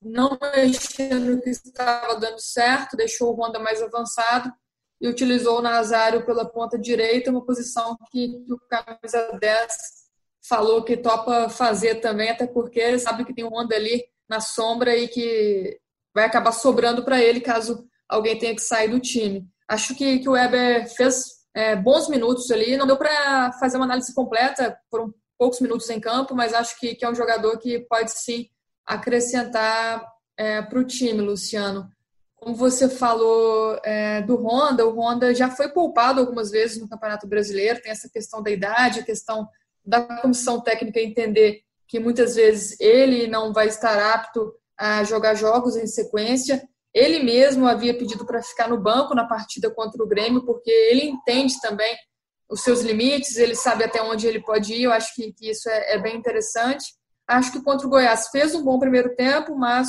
não 0.00 0.38
mexer 0.54 1.14
no 1.14 1.40
que 1.40 1.50
estava 1.50 2.16
dando 2.16 2.40
certo, 2.40 2.96
deixou 2.96 3.32
o 3.32 3.40
Honda 3.40 3.58
mais 3.58 3.82
avançado 3.82 4.52
e 5.00 5.08
utilizou 5.08 5.58
o 5.58 5.62
Nazário 5.62 6.24
pela 6.24 6.48
ponta 6.48 6.78
direita, 6.78 7.30
uma 7.30 7.44
posição 7.44 7.96
que, 8.10 8.40
que 8.44 8.52
o 8.52 8.58
camisa 8.68 9.38
10 9.38 9.72
falou 10.48 10.82
que 10.82 10.96
topa 10.96 11.48
fazer 11.48 11.96
também, 11.96 12.30
até 12.30 12.46
porque 12.46 12.80
ele 12.80 12.98
sabe 12.98 13.24
que 13.24 13.34
tem 13.34 13.44
um 13.44 13.54
Honda 13.54 13.76
ali 13.76 14.04
na 14.28 14.40
sombra 14.40 14.96
e 14.96 15.08
que 15.08 15.78
vai 16.14 16.24
acabar 16.24 16.52
sobrando 16.52 17.04
para 17.04 17.20
ele 17.20 17.40
caso 17.40 17.86
alguém 18.08 18.38
tenha 18.38 18.54
que 18.54 18.62
sair 18.62 18.88
do 18.88 18.98
time. 18.98 19.46
Acho 19.68 19.94
que, 19.94 20.18
que 20.20 20.28
o 20.28 20.32
Weber 20.32 20.88
fez 20.94 21.37
é, 21.58 21.74
bons 21.74 22.08
minutos 22.08 22.48
ali, 22.52 22.76
não 22.76 22.86
deu 22.86 22.96
para 22.96 23.50
fazer 23.54 23.78
uma 23.78 23.84
análise 23.84 24.14
completa, 24.14 24.78
foram 24.88 25.12
poucos 25.36 25.60
minutos 25.60 25.90
em 25.90 25.98
campo, 25.98 26.32
mas 26.32 26.54
acho 26.54 26.78
que, 26.78 26.94
que 26.94 27.04
é 27.04 27.10
um 27.10 27.16
jogador 27.16 27.58
que 27.58 27.80
pode 27.80 28.12
sim 28.12 28.48
acrescentar 28.86 30.06
é, 30.36 30.62
para 30.62 30.78
o 30.78 30.84
time, 30.84 31.20
Luciano. 31.20 31.90
Como 32.36 32.54
você 32.54 32.88
falou 32.88 33.76
é, 33.82 34.22
do 34.22 34.36
Honda, 34.36 34.86
o 34.86 35.00
Honda 35.00 35.34
já 35.34 35.50
foi 35.50 35.68
poupado 35.68 36.20
algumas 36.20 36.48
vezes 36.48 36.80
no 36.80 36.88
Campeonato 36.88 37.26
Brasileiro, 37.26 37.82
tem 37.82 37.90
essa 37.90 38.08
questão 38.08 38.40
da 38.40 38.52
idade, 38.52 39.00
a 39.00 39.04
questão 39.04 39.48
da 39.84 40.02
comissão 40.20 40.60
técnica 40.60 41.00
entender 41.00 41.62
que 41.88 41.98
muitas 41.98 42.36
vezes 42.36 42.78
ele 42.78 43.26
não 43.26 43.52
vai 43.52 43.66
estar 43.66 43.98
apto 44.14 44.54
a 44.78 45.02
jogar 45.02 45.34
jogos 45.34 45.76
em 45.76 45.88
sequência. 45.88 46.62
Ele 46.94 47.22
mesmo 47.22 47.66
havia 47.66 47.96
pedido 47.96 48.24
para 48.24 48.42
ficar 48.42 48.68
no 48.68 48.80
banco 48.80 49.14
na 49.14 49.26
partida 49.26 49.70
contra 49.70 50.02
o 50.02 50.06
Grêmio, 50.06 50.44
porque 50.44 50.70
ele 50.70 51.04
entende 51.04 51.60
também 51.60 51.96
os 52.48 52.62
seus 52.62 52.80
limites, 52.80 53.36
ele 53.36 53.54
sabe 53.54 53.84
até 53.84 54.02
onde 54.02 54.26
ele 54.26 54.40
pode 54.40 54.72
ir. 54.72 54.84
Eu 54.84 54.92
acho 54.92 55.14
que, 55.14 55.32
que 55.32 55.50
isso 55.50 55.68
é, 55.68 55.94
é 55.94 55.98
bem 55.98 56.16
interessante. 56.16 56.84
Acho 57.26 57.52
que 57.52 57.62
contra 57.62 57.86
o 57.86 57.90
Goiás 57.90 58.28
fez 58.28 58.54
um 58.54 58.64
bom 58.64 58.78
primeiro 58.78 59.14
tempo, 59.14 59.54
mas 59.54 59.88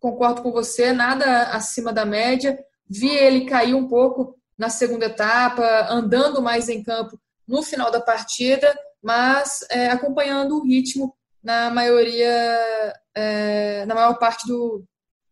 concordo 0.00 0.42
com 0.42 0.50
você, 0.50 0.92
nada 0.92 1.44
acima 1.52 1.92
da 1.92 2.04
média. 2.04 2.58
Vi 2.88 3.10
ele 3.10 3.46
cair 3.46 3.74
um 3.74 3.86
pouco 3.86 4.36
na 4.58 4.68
segunda 4.68 5.06
etapa, 5.06 5.86
andando 5.88 6.42
mais 6.42 6.68
em 6.68 6.82
campo 6.82 7.18
no 7.46 7.62
final 7.62 7.90
da 7.90 8.00
partida, 8.00 8.76
mas 9.02 9.60
é, 9.70 9.88
acompanhando 9.88 10.56
o 10.56 10.64
ritmo 10.64 11.14
na 11.42 11.70
maioria, 11.70 12.94
é, 13.14 13.84
na 13.86 13.94
maior 13.94 14.18
parte 14.18 14.46
do, 14.46 14.84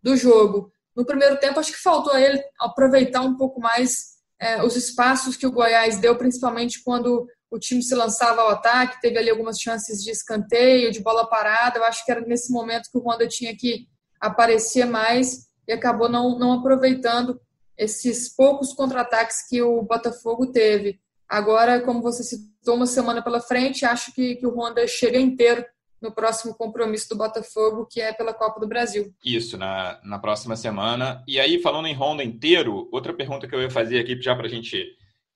do 0.03 0.17
jogo. 0.17 0.73
No 0.99 1.07
primeiro 1.07 1.39
tempo, 1.39 1.61
acho 1.61 1.71
que 1.71 1.81
faltou 1.81 2.13
a 2.13 2.21
ele 2.21 2.43
aproveitar 2.59 3.21
um 3.21 3.37
pouco 3.37 3.61
mais 3.61 4.17
é, 4.41 4.61
os 4.65 4.75
espaços 4.75 5.37
que 5.37 5.47
o 5.47 5.53
Goiás 5.53 5.99
deu, 5.99 6.19
principalmente 6.19 6.83
quando 6.83 7.25
o 7.49 7.57
time 7.57 7.81
se 7.85 7.95
lançava 7.95 8.43
ao 8.43 8.49
ataque, 8.49 9.01
teve 9.01 9.17
ali 9.17 9.31
algumas 9.31 9.61
chances 9.61 10.03
de 10.03 10.11
escanteio, 10.11 10.91
de 10.91 10.99
bola 10.99 11.31
parada. 11.31 11.79
Eu 11.79 11.85
acho 11.85 12.05
que 12.05 12.11
era 12.11 12.21
nesse 12.23 12.53
momento 12.53 12.91
que 12.91 12.99
o 12.99 13.01
Honda 13.01 13.29
tinha 13.29 13.57
que 13.57 13.87
aparecer 14.21 14.87
mais 14.87 15.47
e 15.69 15.73
acabou 15.73 16.09
não, 16.09 16.37
não 16.37 16.55
aproveitando 16.55 17.41
esses 17.77 18.35
poucos 18.35 18.73
contra-ataques 18.73 19.47
que 19.49 19.63
o 19.63 19.81
Botafogo 19.83 20.51
teve. 20.51 20.99
Agora, 21.29 21.81
como 21.81 22.03
você 22.03 22.25
citou, 22.25 22.75
uma 22.75 22.87
semana 22.87 23.23
pela 23.23 23.41
frente, 23.41 23.85
acho 23.85 24.13
que, 24.13 24.35
que 24.35 24.47
o 24.49 24.59
Honda 24.59 24.85
chega 24.89 25.17
inteiro 25.17 25.65
no 26.01 26.13
próximo 26.13 26.55
compromisso 26.55 27.09
do 27.09 27.19
Botafogo, 27.19 27.87
que 27.91 28.01
é 28.01 28.13
pela 28.13 28.35
Copa 28.35 28.61
do 28.61 28.69
Brasil. 28.69 29.13
Isso, 29.25 29.57
na, 29.57 30.01
na 30.05 30.19
próxima 30.19 30.57
semana. 30.57 31.23
E 31.27 31.39
aí, 31.41 31.61
falando 31.61 31.89
em 31.89 31.95
Honda 31.95 32.23
inteiro, 32.23 32.89
outra 32.93 33.13
pergunta 33.13 33.49
que 33.49 33.55
eu 33.55 33.63
ia 33.63 33.71
fazer 33.71 33.99
aqui, 33.99 34.21
já 34.21 34.35
para 34.35 34.47
a 34.47 34.51
gente 34.51 34.87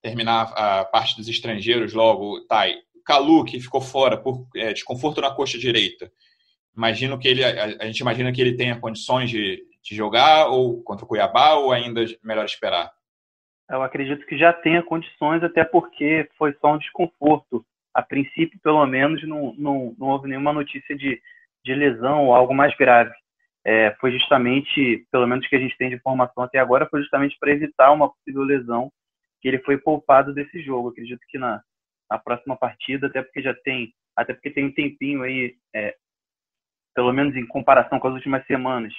terminar 0.01 0.53
a 0.55 0.85
parte 0.85 1.17
dos 1.17 1.29
estrangeiros 1.29 1.93
logo, 1.93 2.41
Thay. 2.47 2.77
Calu, 3.05 3.45
que 3.45 3.61
ficou 3.61 3.81
fora 3.81 4.17
por 4.17 4.47
é, 4.55 4.73
desconforto 4.73 5.21
na 5.21 5.31
coxa 5.31 5.59
direita 5.59 6.11
imagino 6.77 7.19
que 7.19 7.29
ele, 7.29 7.45
a, 7.45 7.65
a, 7.65 7.87
gente 7.87 8.01
imagina 8.01 8.33
que 8.33 8.41
ele 8.41 8.57
tenha 8.57 8.79
condições 8.79 9.31
de, 9.31 9.63
de 9.83 9.95
jogar 9.95 10.49
ou 10.49 10.83
contra 10.83 11.05
o 11.05 11.09
Cuiabá 11.09 11.55
ou 11.55 11.73
ainda 11.73 12.05
melhor 12.23 12.45
esperar? 12.45 12.91
Eu 13.71 13.83
acredito 13.83 14.27
que 14.27 14.37
já 14.37 14.53
tenha 14.53 14.83
condições, 14.83 15.43
até 15.43 15.65
porque 15.65 16.29
foi 16.37 16.55
só 16.61 16.75
um 16.75 16.79
desconforto. 16.79 17.65
A 17.95 18.03
princípio, 18.03 18.59
pelo 18.63 18.85
menos, 18.87 19.23
não, 19.27 19.55
não, 19.57 19.95
não 19.99 20.09
houve 20.09 20.29
nenhuma 20.29 20.53
notícia 20.53 20.97
de, 20.97 21.21
de 21.65 21.75
lesão 21.75 22.27
ou 22.27 22.35
algo 22.35 22.55
mais 22.55 22.75
grave. 22.77 23.13
É, 23.65 23.95
foi 24.01 24.13
justamente, 24.13 25.07
pelo 25.11 25.27
menos 25.27 25.47
que 25.47 25.55
a 25.55 25.59
gente 25.59 25.77
tem 25.77 25.89
de 25.89 25.97
informação 25.97 26.43
até 26.43 26.59
agora, 26.59 26.89
foi 26.89 27.01
justamente 27.01 27.37
para 27.39 27.53
evitar 27.53 27.93
uma 27.93 28.11
possível 28.11 28.43
lesão 28.43 28.91
que 29.41 29.49
ele 29.49 29.59
foi 29.61 29.77
poupado 29.79 30.33
desse 30.33 30.61
jogo. 30.63 30.89
Acredito 30.89 31.21
que 31.29 31.39
na, 31.39 31.63
na 32.11 32.19
próxima 32.19 32.57
partida, 32.57 33.07
até 33.07 33.23
porque 33.23 33.43
já 33.43 33.55
tem, 33.55 33.93
até 34.17 34.33
porque 34.33 34.51
tem 34.51 34.65
um 34.65 34.73
tempinho 34.73 35.23
aí 35.23 35.57
é, 35.75 35.95
pelo 36.95 37.13
menos 37.13 37.37
em 37.37 37.47
comparação 37.47 37.99
com 37.99 38.09
as 38.09 38.15
últimas 38.15 38.45
semanas, 38.47 38.93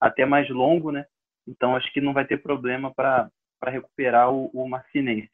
até 0.00 0.24
mais 0.24 0.48
longo, 0.50 0.90
né? 0.90 1.04
Então 1.46 1.74
acho 1.76 1.90
que 1.92 2.00
não 2.00 2.12
vai 2.12 2.26
ter 2.26 2.38
problema 2.38 2.92
para 2.94 3.30
recuperar 3.66 4.30
o, 4.30 4.50
o 4.52 4.68
Marcinense. 4.68 5.30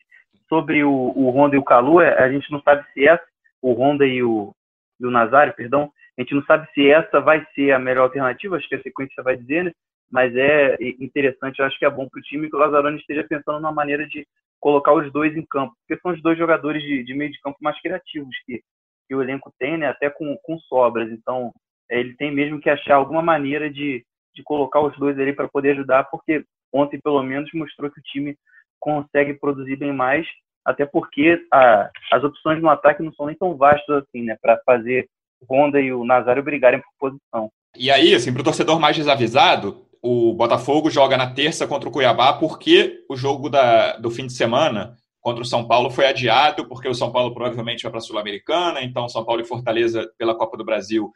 Sobre 0.48 0.85
o, 0.85 0.90
o 0.90 1.30
Honda 1.30 1.57
e 1.57 1.59
o 1.59 1.64
Calu, 1.64 2.00
é, 2.00 2.22
a 2.22 2.30
gente 2.30 2.50
não 2.50 2.61
sabe 2.62 2.85
se 2.92 3.07
essa, 3.07 3.24
o 3.62 3.72
Honda 3.72 4.07
e 4.07 4.22
o, 4.22 4.54
e 5.00 5.07
o 5.07 5.11
Nazário, 5.11 5.54
perdão, 5.54 5.90
a 6.16 6.20
gente 6.20 6.35
não 6.35 6.44
sabe 6.44 6.68
se 6.72 6.90
essa 6.90 7.20
vai 7.20 7.44
ser 7.54 7.72
a 7.72 7.78
melhor 7.78 8.04
alternativa, 8.04 8.57
acho 8.57 8.68
que 8.68 8.74
a 8.74 8.83
sequência 8.83 9.22
vai 9.22 9.37
dizer, 9.37 9.64
né? 9.64 9.72
Mas 10.11 10.35
é 10.37 10.76
interessante, 11.00 11.59
eu 11.59 11.64
acho 11.64 11.78
que 11.78 11.85
é 11.85 11.90
bom 11.90 12.09
para 12.09 12.20
o 12.20 12.22
time 12.22 12.48
que 12.48 12.54
o 12.54 12.59
Lazzaroni 12.59 12.98
esteja 12.98 13.24
pensando 13.24 13.59
numa 13.59 13.72
maneira 13.72 14.07
de 14.07 14.26
colocar 14.61 14.92
os 14.92 15.11
dois 15.12 15.37
em 15.37 15.44
campo, 15.44 15.74
porque 15.80 16.00
são 16.00 16.12
os 16.12 16.22
dois 16.22 16.38
jogadores 16.38 16.83
de, 16.83 17.02
de 17.02 17.14
meio 17.14 17.33
de 17.33 17.40
campo 17.40 17.59
mais 17.61 17.80
criativos 17.80 18.35
que, 18.46 18.62
que 19.09 19.14
o 19.14 19.22
elenco 19.22 19.52
tem, 19.59 19.76
né? 19.76 19.88
Até 19.88 20.09
com, 20.09 20.37
com 20.42 20.59
sobras. 20.61 21.11
Então, 21.11 21.52
ele 21.90 22.14
tem 22.14 22.30
mesmo 22.30 22.61
que 22.61 22.70
achar 22.70 22.94
alguma 22.94 23.22
maneira 23.22 23.68
de, 23.68 24.04
de 24.35 24.42
colocar 24.42 24.80
os 24.80 24.96
dois 24.98 25.18
ali 25.18 25.33
para 25.33 25.48
poder 25.48 25.72
ajudar, 25.72 26.04
porque 26.04 26.44
ontem, 26.72 27.00
pelo 27.00 27.22
menos, 27.22 27.50
mostrou 27.52 27.90
que 27.90 28.00
o 28.00 28.02
time 28.04 28.37
consegue 28.85 29.33
produzir 29.33 29.77
bem 29.77 29.94
mais, 29.94 30.27
até 30.62 30.85
porque 30.85 31.42
a, 31.51 31.90
as 32.12 32.23
opções 32.23 32.61
no 32.61 32.68
ataque 32.68 33.03
não 33.03 33.14
são 33.14 33.27
nem 33.27 33.35
tão 33.35 33.57
vastas 33.57 34.03
assim, 34.03 34.23
né, 34.23 34.37
para 34.42 34.61
fazer 34.66 35.09
Honda 35.51 35.81
e 35.81 35.90
o 35.90 36.05
Nazário 36.05 36.42
brigarem 36.42 36.81
por 36.81 37.11
posição. 37.11 37.51
E 37.75 37.90
aí, 37.90 38.14
assim, 38.14 38.31
para 38.31 38.42
o 38.42 38.44
torcedor 38.44 38.79
mais 38.79 38.94
desavisado, 38.94 39.87
o 40.03 40.35
Botafogo 40.35 40.90
joga 40.90 41.16
na 41.16 41.33
terça 41.33 41.66
contra 41.66 41.88
o 41.88 41.92
Cuiabá 41.92 42.35
porque 42.35 43.03
o 43.09 43.16
jogo 43.16 43.49
da, 43.49 43.97
do 43.97 44.11
fim 44.11 44.27
de 44.27 44.35
semana 44.35 44.94
contra 45.18 45.42
o 45.42 45.47
São 45.47 45.66
Paulo 45.66 45.90
foi 45.90 46.07
adiado, 46.07 46.68
porque 46.68 46.87
o 46.87 46.94
São 46.94 47.11
Paulo 47.11 47.33
provavelmente 47.33 47.83
vai 47.83 47.90
para 47.90 47.99
a 47.99 48.03
Sul-Americana, 48.03 48.83
então 48.83 49.09
São 49.09 49.25
Paulo 49.25 49.40
e 49.40 49.47
Fortaleza 49.47 50.07
pela 50.18 50.37
Copa 50.37 50.59
do 50.59 50.64
Brasil 50.64 51.11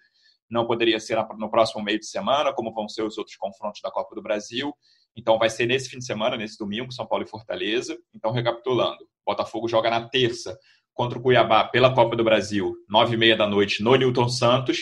não 0.51 0.67
poderia 0.67 0.99
ser 0.99 1.19
no 1.37 1.51
próximo 1.51 1.85
meio 1.85 1.99
de 1.99 2.07
semana, 2.07 2.55
como 2.55 2.73
vão 2.73 2.89
ser 2.89 3.03
os 3.03 3.19
outros 3.19 3.37
confrontos 3.37 3.83
da 3.83 3.91
Copa 3.91 4.15
do 4.15 4.23
Brasil. 4.23 4.73
Então 5.19 5.37
vai 5.37 5.51
ser 5.51 5.67
nesse 5.67 5.91
fim 5.91 5.99
de 5.99 6.07
semana, 6.07 6.37
nesse 6.37 6.57
domingo, 6.57 6.93
São 6.93 7.05
Paulo 7.05 7.25
e 7.25 7.29
Fortaleza. 7.29 7.99
Então, 8.15 8.31
recapitulando, 8.31 8.99
Botafogo 9.27 9.67
joga 9.67 9.91
na 9.91 10.09
terça 10.09 10.57
contra 10.95 11.19
o 11.19 11.23
Cuiabá 11.23 11.65
pela 11.65 11.93
Copa 11.93 12.15
do 12.15 12.23
Brasil, 12.23 12.77
nove 12.89 13.15
e 13.15 13.19
meia 13.19 13.37
da 13.37 13.47
noite, 13.47 13.83
no 13.83 13.97
Newton 13.97 14.29
Santos. 14.29 14.79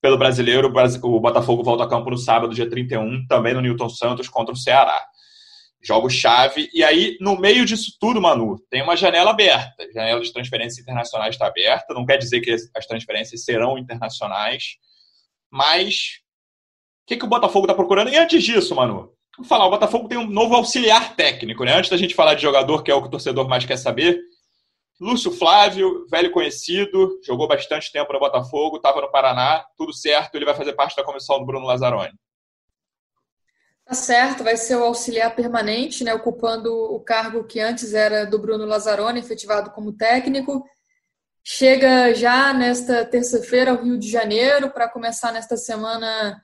Pelo 0.00 0.18
brasileiro, 0.18 0.68
o 1.02 1.20
Botafogo 1.20 1.64
volta 1.64 1.84
a 1.84 1.88
campo 1.88 2.10
no 2.10 2.18
sábado, 2.18 2.54
dia 2.54 2.68
31, 2.68 3.26
também 3.26 3.54
no 3.54 3.62
Newton 3.62 3.88
Santos, 3.88 4.28
contra 4.28 4.52
o 4.52 4.56
Ceará. 4.56 5.02
jogo-chave. 5.80 6.68
E 6.74 6.84
aí, 6.84 7.16
no 7.18 7.38
meio 7.38 7.64
disso 7.64 7.96
tudo, 7.98 8.20
Manu, 8.20 8.58
tem 8.68 8.82
uma 8.82 8.96
janela 8.96 9.30
aberta. 9.30 9.84
A 9.84 9.92
janela 9.92 10.20
de 10.20 10.32
transferências 10.32 10.78
internacionais 10.78 11.34
está 11.34 11.46
aberta. 11.46 11.94
Não 11.94 12.04
quer 12.04 12.18
dizer 12.18 12.40
que 12.40 12.52
as 12.52 12.86
transferências 12.86 13.42
serão 13.42 13.78
internacionais, 13.78 14.76
mas 15.50 16.20
o 17.04 17.06
que, 17.08 17.16
que 17.16 17.24
o 17.24 17.28
Botafogo 17.28 17.64
está 17.64 17.74
procurando? 17.74 18.10
E 18.10 18.16
antes 18.16 18.42
disso, 18.44 18.74
Manu, 18.74 19.12
vou 19.38 19.46
falar, 19.46 19.66
o 19.66 19.70
Botafogo 19.70 20.08
tem 20.08 20.18
um 20.18 20.26
novo 20.26 20.54
auxiliar 20.56 21.14
técnico, 21.14 21.64
né? 21.64 21.74
Antes 21.74 21.90
da 21.90 21.96
gente 21.96 22.14
falar 22.14 22.34
de 22.34 22.42
jogador, 22.42 22.82
que 22.82 22.90
é 22.90 22.94
o 22.94 23.00
que 23.00 23.08
o 23.08 23.10
torcedor 23.10 23.48
mais 23.48 23.64
quer 23.64 23.76
saber, 23.76 24.20
Lúcio 25.00 25.30
Flávio, 25.30 26.06
velho 26.10 26.32
conhecido, 26.32 27.20
jogou 27.24 27.46
bastante 27.46 27.92
tempo 27.92 28.12
no 28.12 28.18
Botafogo, 28.18 28.76
estava 28.76 29.00
no 29.00 29.10
Paraná, 29.10 29.64
tudo 29.76 29.92
certo, 29.92 30.34
ele 30.34 30.44
vai 30.44 30.56
fazer 30.56 30.72
parte 30.72 30.96
da 30.96 31.04
comissão 31.04 31.38
do 31.38 31.46
Bruno 31.46 31.66
Lazzaroni. 31.66 32.12
Tá 33.86 33.94
certo, 33.94 34.42
vai 34.42 34.56
ser 34.56 34.76
o 34.76 34.84
auxiliar 34.84 35.34
permanente, 35.34 36.02
né, 36.02 36.12
ocupando 36.12 36.74
o 36.74 37.00
cargo 37.00 37.44
que 37.44 37.60
antes 37.60 37.94
era 37.94 38.26
do 38.26 38.38
Bruno 38.38 38.66
Lazzaroni, 38.66 39.20
efetivado 39.20 39.70
como 39.70 39.92
técnico. 39.92 40.64
Chega 41.44 42.12
já 42.12 42.52
nesta 42.52 43.06
terça-feira 43.06 43.70
ao 43.70 43.82
Rio 43.82 43.96
de 43.96 44.10
Janeiro 44.10 44.70
para 44.70 44.90
começar 44.90 45.32
nesta 45.32 45.56
semana 45.56 46.42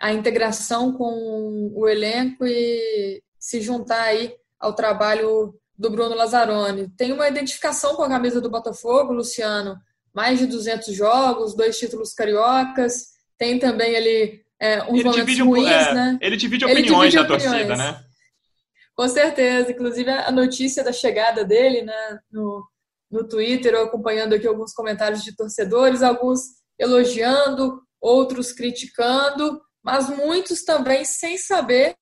a 0.00 0.12
integração 0.12 0.92
com 0.92 1.70
o 1.74 1.86
elenco 1.86 2.46
e 2.46 3.22
se 3.38 3.60
juntar 3.60 4.02
aí 4.02 4.34
ao 4.58 4.74
trabalho 4.74 5.54
do 5.76 5.90
Bruno 5.90 6.14
Lazzaroni. 6.14 6.88
Tem 6.96 7.12
uma 7.12 7.28
identificação 7.28 7.94
com 7.94 8.02
a 8.02 8.08
camisa 8.08 8.40
do 8.40 8.50
Botafogo, 8.50 9.12
Luciano, 9.12 9.76
mais 10.14 10.38
de 10.38 10.46
200 10.46 10.94
jogos, 10.94 11.54
dois 11.54 11.78
títulos 11.78 12.12
cariocas, 12.12 13.10
tem 13.38 13.58
também 13.58 13.96
ali 13.96 14.42
é, 14.58 14.82
uns 14.84 15.00
ele 15.00 15.04
momentos 15.04 15.16
divide, 15.16 15.42
ruins, 15.42 15.70
é, 15.70 15.94
né? 15.94 16.18
Ele 16.20 16.36
divide 16.36 16.64
opiniões 16.64 17.14
da 17.14 17.24
torcida, 17.24 17.76
né? 17.76 18.04
Com 18.94 19.08
certeza. 19.08 19.70
Inclusive, 19.70 20.10
a 20.10 20.30
notícia 20.30 20.84
da 20.84 20.92
chegada 20.92 21.44
dele 21.44 21.82
né, 21.82 22.18
no, 22.30 22.66
no 23.10 23.26
Twitter, 23.26 23.72
eu 23.72 23.84
acompanhando 23.84 24.34
aqui 24.34 24.46
alguns 24.46 24.74
comentários 24.74 25.24
de 25.24 25.34
torcedores, 25.34 26.02
alguns 26.02 26.40
elogiando, 26.78 27.80
outros 27.98 28.52
criticando, 28.52 29.60
mas 29.82 30.08
muitos 30.08 30.62
também 30.62 31.04
sem 31.04 31.36
saber 31.38 31.96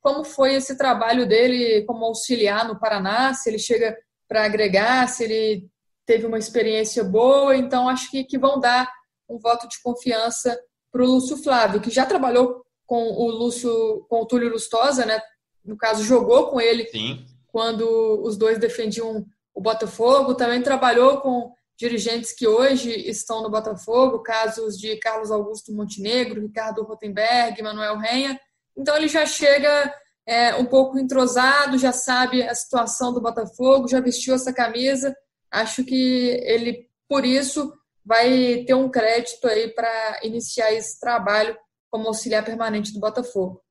como 0.00 0.22
foi 0.22 0.54
esse 0.54 0.76
trabalho 0.76 1.26
dele 1.26 1.82
como 1.86 2.04
auxiliar 2.04 2.68
no 2.68 2.78
Paraná, 2.78 3.32
se 3.32 3.48
ele 3.48 3.58
chega 3.58 3.96
para 4.28 4.44
agregar, 4.44 5.08
se 5.08 5.24
ele 5.24 5.66
teve 6.04 6.26
uma 6.26 6.38
experiência 6.38 7.02
boa. 7.02 7.56
Então, 7.56 7.88
acho 7.88 8.10
que, 8.10 8.24
que 8.24 8.38
vão 8.38 8.60
dar 8.60 8.86
um 9.28 9.38
voto 9.38 9.66
de 9.66 9.80
confiança 9.82 10.58
para 10.92 11.02
o 11.02 11.06
Lúcio 11.06 11.38
Flávio, 11.38 11.80
que 11.80 11.90
já 11.90 12.04
trabalhou 12.04 12.62
com 12.86 13.02
o 13.02 13.30
Lúcio, 13.30 14.04
com 14.08 14.20
o 14.20 14.26
Túlio 14.26 14.50
Lustosa, 14.50 15.06
né? 15.06 15.18
No 15.64 15.76
caso, 15.76 16.04
jogou 16.04 16.48
com 16.48 16.60
ele 16.60 16.86
Sim. 16.88 17.24
quando 17.46 18.20
os 18.22 18.36
dois 18.36 18.58
defendiam 18.58 19.24
o 19.54 19.60
Botafogo. 19.60 20.34
Também 20.34 20.62
trabalhou 20.62 21.22
com 21.22 21.50
dirigentes 21.76 22.32
que 22.32 22.46
hoje 22.46 22.90
estão 23.08 23.42
no 23.42 23.50
Botafogo, 23.50 24.22
casos 24.22 24.78
de 24.78 24.96
Carlos 24.96 25.30
Augusto 25.30 25.72
Montenegro, 25.72 26.40
Ricardo 26.40 26.82
Rotenberg, 26.82 27.60
Manuel 27.62 27.98
Renha. 27.98 28.40
Então 28.76 28.96
ele 28.96 29.08
já 29.08 29.26
chega 29.26 29.92
é, 30.26 30.54
um 30.54 30.64
pouco 30.64 30.98
entrosado, 30.98 31.78
já 31.78 31.92
sabe 31.92 32.42
a 32.42 32.54
situação 32.54 33.12
do 33.12 33.20
Botafogo, 33.20 33.88
já 33.88 34.00
vestiu 34.00 34.34
essa 34.34 34.52
camisa. 34.52 35.14
Acho 35.50 35.84
que 35.84 36.40
ele, 36.44 36.88
por 37.08 37.24
isso, 37.24 37.72
vai 38.04 38.64
ter 38.66 38.74
um 38.74 38.90
crédito 38.90 39.46
aí 39.46 39.68
para 39.68 40.20
iniciar 40.22 40.72
esse 40.72 41.00
trabalho 41.00 41.56
como 41.90 42.08
auxiliar 42.08 42.44
permanente 42.44 42.92
do 42.92 43.00
Botafogo. 43.00 43.63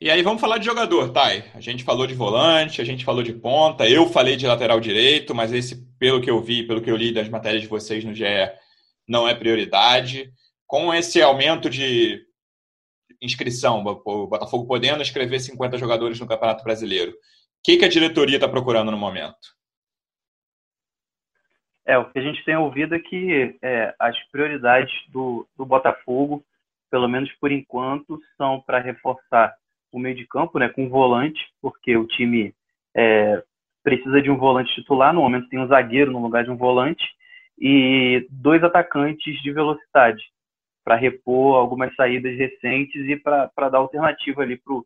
E 0.00 0.12
aí 0.12 0.22
vamos 0.22 0.40
falar 0.40 0.58
de 0.58 0.64
jogador, 0.64 1.12
Thay. 1.12 1.50
A 1.54 1.60
gente 1.60 1.82
falou 1.82 2.06
de 2.06 2.14
volante, 2.14 2.80
a 2.80 2.84
gente 2.84 3.04
falou 3.04 3.20
de 3.20 3.32
ponta, 3.32 3.88
eu 3.88 4.06
falei 4.06 4.36
de 4.36 4.46
lateral 4.46 4.78
direito, 4.78 5.34
mas 5.34 5.52
esse, 5.52 5.84
pelo 5.98 6.20
que 6.20 6.30
eu 6.30 6.40
vi, 6.40 6.64
pelo 6.64 6.80
que 6.80 6.88
eu 6.88 6.96
li 6.96 7.12
das 7.12 7.28
matérias 7.28 7.62
de 7.62 7.68
vocês 7.68 8.04
no 8.04 8.14
GE, 8.14 8.24
não 9.08 9.26
é 9.26 9.34
prioridade. 9.34 10.32
Com 10.68 10.94
esse 10.94 11.20
aumento 11.20 11.68
de 11.68 12.24
inscrição, 13.20 13.84
o 14.04 14.26
Botafogo 14.28 14.68
podendo 14.68 15.02
inscrever 15.02 15.40
50 15.40 15.76
jogadores 15.76 16.20
no 16.20 16.28
Campeonato 16.28 16.62
Brasileiro, 16.62 17.10
o 17.10 17.14
que, 17.64 17.76
que 17.76 17.84
a 17.84 17.88
diretoria 17.88 18.36
está 18.36 18.48
procurando 18.48 18.92
no 18.92 18.96
momento? 18.96 19.48
É, 21.84 21.98
o 21.98 22.08
que 22.08 22.20
a 22.20 22.22
gente 22.22 22.44
tem 22.44 22.56
ouvido 22.56 22.94
é 22.94 23.00
que 23.00 23.58
é, 23.60 23.92
as 23.98 24.16
prioridades 24.30 24.94
do, 25.08 25.48
do 25.56 25.66
Botafogo, 25.66 26.44
pelo 26.88 27.08
menos 27.08 27.32
por 27.40 27.50
enquanto, 27.50 28.20
são 28.36 28.60
para 28.60 28.78
reforçar 28.78 29.57
o 29.92 29.98
meio 29.98 30.14
de 30.14 30.26
campo, 30.26 30.58
né, 30.58 30.68
com 30.68 30.88
volante, 30.88 31.40
porque 31.60 31.96
o 31.96 32.06
time 32.06 32.54
é, 32.96 33.42
precisa 33.82 34.20
de 34.20 34.30
um 34.30 34.36
volante 34.36 34.74
titular, 34.74 35.12
no 35.12 35.22
momento 35.22 35.48
tem 35.48 35.58
um 35.58 35.66
zagueiro 35.66 36.12
no 36.12 36.22
lugar 36.22 36.44
de 36.44 36.50
um 36.50 36.56
volante, 36.56 37.04
e 37.58 38.26
dois 38.30 38.62
atacantes 38.62 39.40
de 39.42 39.52
velocidade, 39.52 40.22
para 40.84 40.94
repor 40.94 41.56
algumas 41.56 41.94
saídas 41.94 42.36
recentes 42.36 43.08
e 43.08 43.16
para 43.16 43.68
dar 43.68 43.78
alternativa 43.78 44.42
ali 44.42 44.56
para 44.56 44.74
o 44.74 44.84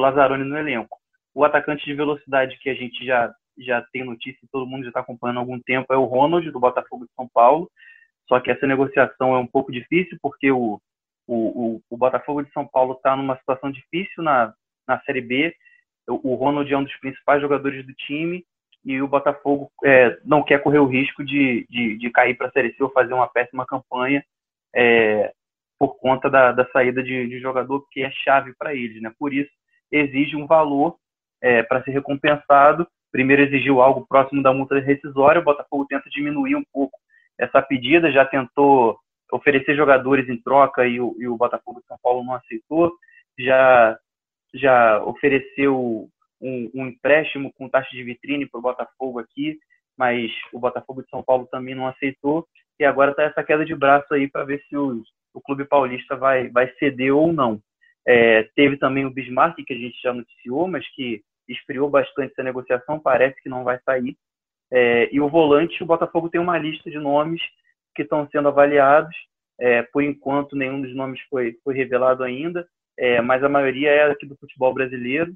Lazzaroni 0.00 0.44
no 0.44 0.58
elenco. 0.58 0.98
O 1.34 1.44
atacante 1.44 1.84
de 1.84 1.94
velocidade 1.94 2.58
que 2.58 2.68
a 2.68 2.74
gente 2.74 3.04
já 3.04 3.32
já 3.58 3.82
tem 3.92 4.04
notícia, 4.04 4.48
todo 4.50 4.66
mundo 4.66 4.84
já 4.84 4.88
está 4.88 5.00
acompanhando 5.00 5.38
há 5.38 5.40
algum 5.40 5.60
tempo, 5.60 5.92
é 5.92 5.96
o 5.96 6.04
Ronald, 6.04 6.50
do 6.50 6.60
Botafogo 6.60 7.04
de 7.04 7.12
São 7.14 7.28
Paulo. 7.28 7.70
Só 8.28 8.40
que 8.40 8.50
essa 8.50 8.66
negociação 8.66 9.34
é 9.34 9.38
um 9.38 9.46
pouco 9.46 9.72
difícil, 9.72 10.16
porque 10.22 10.50
o, 10.50 10.80
o, 11.32 11.76
o, 11.76 11.82
o 11.90 11.96
Botafogo 11.96 12.42
de 12.42 12.52
São 12.52 12.66
Paulo 12.66 12.94
está 12.94 13.16
numa 13.16 13.36
situação 13.38 13.70
difícil 13.70 14.22
na, 14.22 14.52
na 14.86 15.00
Série 15.02 15.20
B. 15.20 15.54
O, 16.08 16.32
o 16.32 16.34
Ronald 16.34 16.72
é 16.72 16.76
um 16.76 16.84
dos 16.84 16.96
principais 16.98 17.40
jogadores 17.40 17.86
do 17.86 17.92
time 17.94 18.44
e 18.84 19.00
o 19.00 19.08
Botafogo 19.08 19.70
é, 19.84 20.18
não 20.24 20.42
quer 20.42 20.62
correr 20.62 20.78
o 20.78 20.86
risco 20.86 21.24
de, 21.24 21.66
de, 21.68 21.98
de 21.98 22.10
cair 22.10 22.36
para 22.36 22.48
a 22.48 22.50
Série 22.50 22.74
C 22.74 22.82
ou 22.82 22.90
fazer 22.90 23.14
uma 23.14 23.28
péssima 23.28 23.66
campanha 23.66 24.24
é, 24.74 25.32
por 25.78 25.98
conta 25.98 26.28
da, 26.28 26.52
da 26.52 26.66
saída 26.70 27.02
de, 27.02 27.28
de, 27.28 27.40
jogador 27.40 27.86
que 27.90 28.02
é 28.02 28.10
chave 28.10 28.54
para 28.58 28.74
eles. 28.74 29.00
Né? 29.00 29.12
Por 29.18 29.32
isso, 29.32 29.50
exige 29.90 30.36
um 30.36 30.46
valor 30.46 30.96
é, 31.42 31.62
para 31.62 31.82
ser 31.82 31.92
recompensado 31.92 32.86
primeiro 33.10 33.42
exigiu 33.42 33.80
algo 33.80 34.06
próximo 34.06 34.42
da 34.42 34.52
multa 34.52 34.78
rescisória, 34.78 35.40
o 35.40 35.44
Botafogo 35.44 35.86
tenta 35.86 36.08
diminuir 36.10 36.56
um 36.56 36.64
pouco 36.72 36.98
essa 37.38 37.60
pedida, 37.60 38.12
já 38.12 38.24
tentou 38.24 38.98
oferecer 39.32 39.76
jogadores 39.76 40.28
em 40.28 40.40
troca 40.40 40.86
e 40.86 41.00
o, 41.00 41.16
e 41.18 41.26
o 41.26 41.36
Botafogo 41.36 41.80
de 41.80 41.86
São 41.86 41.98
Paulo 42.02 42.24
não 42.24 42.34
aceitou, 42.34 42.92
já, 43.38 43.98
já 44.54 45.02
ofereceu 45.04 46.08
um, 46.40 46.70
um 46.74 46.86
empréstimo 46.86 47.52
com 47.52 47.68
taxa 47.68 47.90
de 47.90 48.02
vitrine 48.02 48.46
para 48.46 48.58
o 48.58 48.62
Botafogo 48.62 49.18
aqui, 49.18 49.58
mas 49.96 50.30
o 50.52 50.58
Botafogo 50.58 51.02
de 51.02 51.10
São 51.10 51.22
Paulo 51.22 51.46
também 51.50 51.74
não 51.74 51.86
aceitou, 51.86 52.46
e 52.78 52.84
agora 52.84 53.10
está 53.10 53.24
essa 53.24 53.44
queda 53.44 53.64
de 53.64 53.74
braço 53.74 54.12
aí 54.14 54.28
para 54.28 54.44
ver 54.44 54.62
se 54.68 54.76
os, 54.76 55.02
o 55.34 55.40
clube 55.40 55.64
paulista 55.64 56.16
vai, 56.16 56.48
vai 56.48 56.72
ceder 56.78 57.14
ou 57.14 57.32
não. 57.32 57.60
É, 58.06 58.44
teve 58.54 58.78
também 58.78 59.04
o 59.04 59.10
Bismarck, 59.10 59.56
que 59.56 59.74
a 59.74 59.76
gente 59.76 60.00
já 60.02 60.12
noticiou, 60.12 60.66
mas 60.66 60.88
que 60.94 61.22
esfriou 61.48 61.90
bastante 61.90 62.32
essa 62.32 62.42
negociação, 62.42 62.98
parece 62.98 63.40
que 63.42 63.48
não 63.48 63.64
vai 63.64 63.78
sair. 63.84 64.16
É, 64.72 65.08
e 65.12 65.20
o 65.20 65.28
volante, 65.28 65.82
o 65.82 65.86
Botafogo 65.86 66.28
tem 66.28 66.40
uma 66.40 66.56
lista 66.56 66.90
de 66.90 66.98
nomes 66.98 67.42
que 67.94 68.02
estão 68.02 68.28
sendo 68.30 68.48
avaliados. 68.48 69.14
É, 69.58 69.82
por 69.82 70.02
enquanto, 70.02 70.56
nenhum 70.56 70.80
dos 70.80 70.94
nomes 70.94 71.20
foi, 71.28 71.56
foi 71.62 71.74
revelado 71.74 72.22
ainda, 72.22 72.66
é, 72.98 73.20
mas 73.20 73.44
a 73.44 73.48
maioria 73.48 73.90
é 73.90 74.10
aqui 74.10 74.26
do 74.26 74.36
futebol 74.36 74.72
brasileiro. 74.72 75.34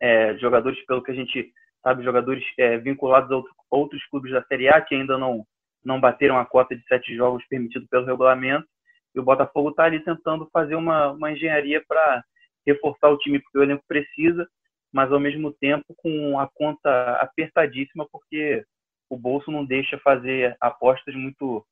É, 0.00 0.36
jogadores, 0.38 0.84
pelo 0.86 1.02
que 1.02 1.12
a 1.12 1.14
gente 1.14 1.52
sabe, 1.82 2.02
jogadores 2.02 2.44
é, 2.58 2.78
vinculados 2.78 3.30
a 3.30 3.36
outro, 3.36 3.52
outros 3.70 4.04
clubes 4.06 4.32
da 4.32 4.42
Série 4.44 4.68
A 4.68 4.80
que 4.80 4.94
ainda 4.94 5.16
não, 5.16 5.44
não 5.84 6.00
bateram 6.00 6.38
a 6.38 6.44
cota 6.44 6.74
de 6.74 6.82
sete 6.86 7.14
jogos 7.14 7.44
permitido 7.48 7.86
pelo 7.88 8.06
regulamento. 8.06 8.66
E 9.14 9.20
o 9.20 9.22
Botafogo 9.22 9.70
está 9.70 9.84
ali 9.84 10.00
tentando 10.00 10.48
fazer 10.52 10.74
uma, 10.74 11.12
uma 11.12 11.32
engenharia 11.32 11.82
para 11.86 12.24
reforçar 12.66 13.08
o 13.10 13.18
time, 13.18 13.38
porque 13.38 13.58
o 13.58 13.62
elenco 13.62 13.84
precisa 13.86 14.46
mas 14.92 15.12
ao 15.12 15.20
mesmo 15.20 15.52
tempo 15.52 15.94
com 15.96 16.38
a 16.38 16.48
conta 16.48 17.12
apertadíssima, 17.16 18.06
porque 18.10 18.64
o 19.10 19.18
bolso 19.18 19.50
não 19.50 19.64
deixa 19.66 19.98
fazer 19.98 20.56
apostas 20.60 21.14
muito, 21.14 21.66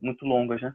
muito 0.00 0.24
longas, 0.24 0.62
né? 0.62 0.72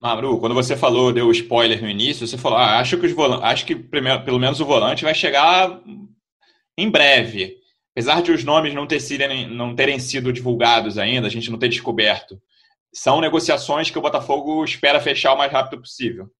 Maru, 0.00 0.38
quando 0.38 0.54
você 0.54 0.76
falou, 0.76 1.12
deu 1.12 1.30
spoiler 1.30 1.82
no 1.82 1.88
início, 1.88 2.26
você 2.26 2.38
falou, 2.38 2.58
ah, 2.58 2.78
acho 2.78 2.98
que, 2.98 3.06
os 3.06 3.12
volantes, 3.12 3.44
acho 3.44 3.66
que 3.66 3.74
primeiro, 3.74 4.24
pelo 4.24 4.38
menos 4.38 4.60
o 4.60 4.64
volante 4.64 5.04
vai 5.04 5.14
chegar 5.14 5.80
em 6.76 6.90
breve. 6.90 7.58
Apesar 7.92 8.22
de 8.22 8.30
os 8.30 8.44
nomes 8.44 8.72
não, 8.72 8.86
ter 8.86 9.00
sido, 9.00 9.24
não 9.50 9.74
terem 9.74 9.98
sido 9.98 10.32
divulgados 10.32 10.96
ainda, 10.96 11.26
a 11.26 11.30
gente 11.30 11.50
não 11.50 11.58
ter 11.58 11.68
descoberto, 11.68 12.40
são 12.94 13.20
negociações 13.20 13.90
que 13.90 13.98
o 13.98 14.02
Botafogo 14.02 14.64
espera 14.64 15.00
fechar 15.00 15.34
o 15.34 15.38
mais 15.38 15.52
rápido 15.52 15.80
possível. 15.80 16.30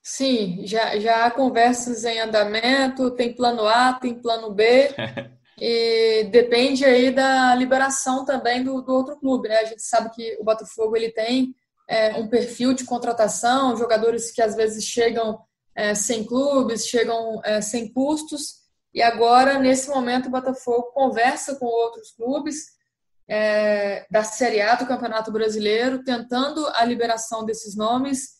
Sim, 0.00 0.64
já, 0.64 0.96
já 1.00 1.26
há 1.26 1.30
conversas 1.32 2.04
em 2.04 2.20
andamento, 2.20 3.10
tem 3.10 3.34
plano 3.34 3.66
A, 3.66 3.92
tem 3.92 4.14
plano 4.14 4.54
B, 4.54 4.88
e 5.58 6.24
depende 6.30 6.84
aí 6.84 7.10
da 7.10 7.54
liberação 7.54 8.24
também 8.24 8.62
do, 8.62 8.82
do 8.82 8.92
outro 8.92 9.16
clube, 9.16 9.48
né? 9.48 9.58
A 9.58 9.64
gente 9.64 9.82
sabe 9.82 10.10
que 10.10 10.36
o 10.38 10.44
Botafogo 10.44 10.96
ele 10.96 11.10
tem 11.10 11.54
é, 11.88 12.14
um 12.14 12.28
perfil 12.28 12.74
de 12.74 12.84
contratação, 12.84 13.76
jogadores 13.76 14.30
que 14.30 14.42
às 14.42 14.54
vezes 14.54 14.84
chegam 14.84 15.38
é, 15.74 15.94
sem 15.94 16.24
clubes, 16.24 16.86
chegam 16.86 17.40
é, 17.44 17.60
sem 17.60 17.92
custos. 17.92 18.66
E 18.92 19.02
agora, 19.02 19.58
nesse 19.58 19.88
momento, 19.88 20.26
o 20.26 20.30
Botafogo 20.30 20.92
conversa 20.92 21.54
com 21.56 21.66
outros 21.66 22.12
clubes 22.12 22.76
é, 23.28 24.06
da 24.10 24.24
Série 24.24 24.60
A 24.60 24.74
do 24.74 24.86
Campeonato 24.86 25.32
Brasileiro, 25.32 26.02
tentando 26.04 26.66
a 26.74 26.84
liberação 26.84 27.44
desses 27.44 27.76
nomes. 27.76 28.36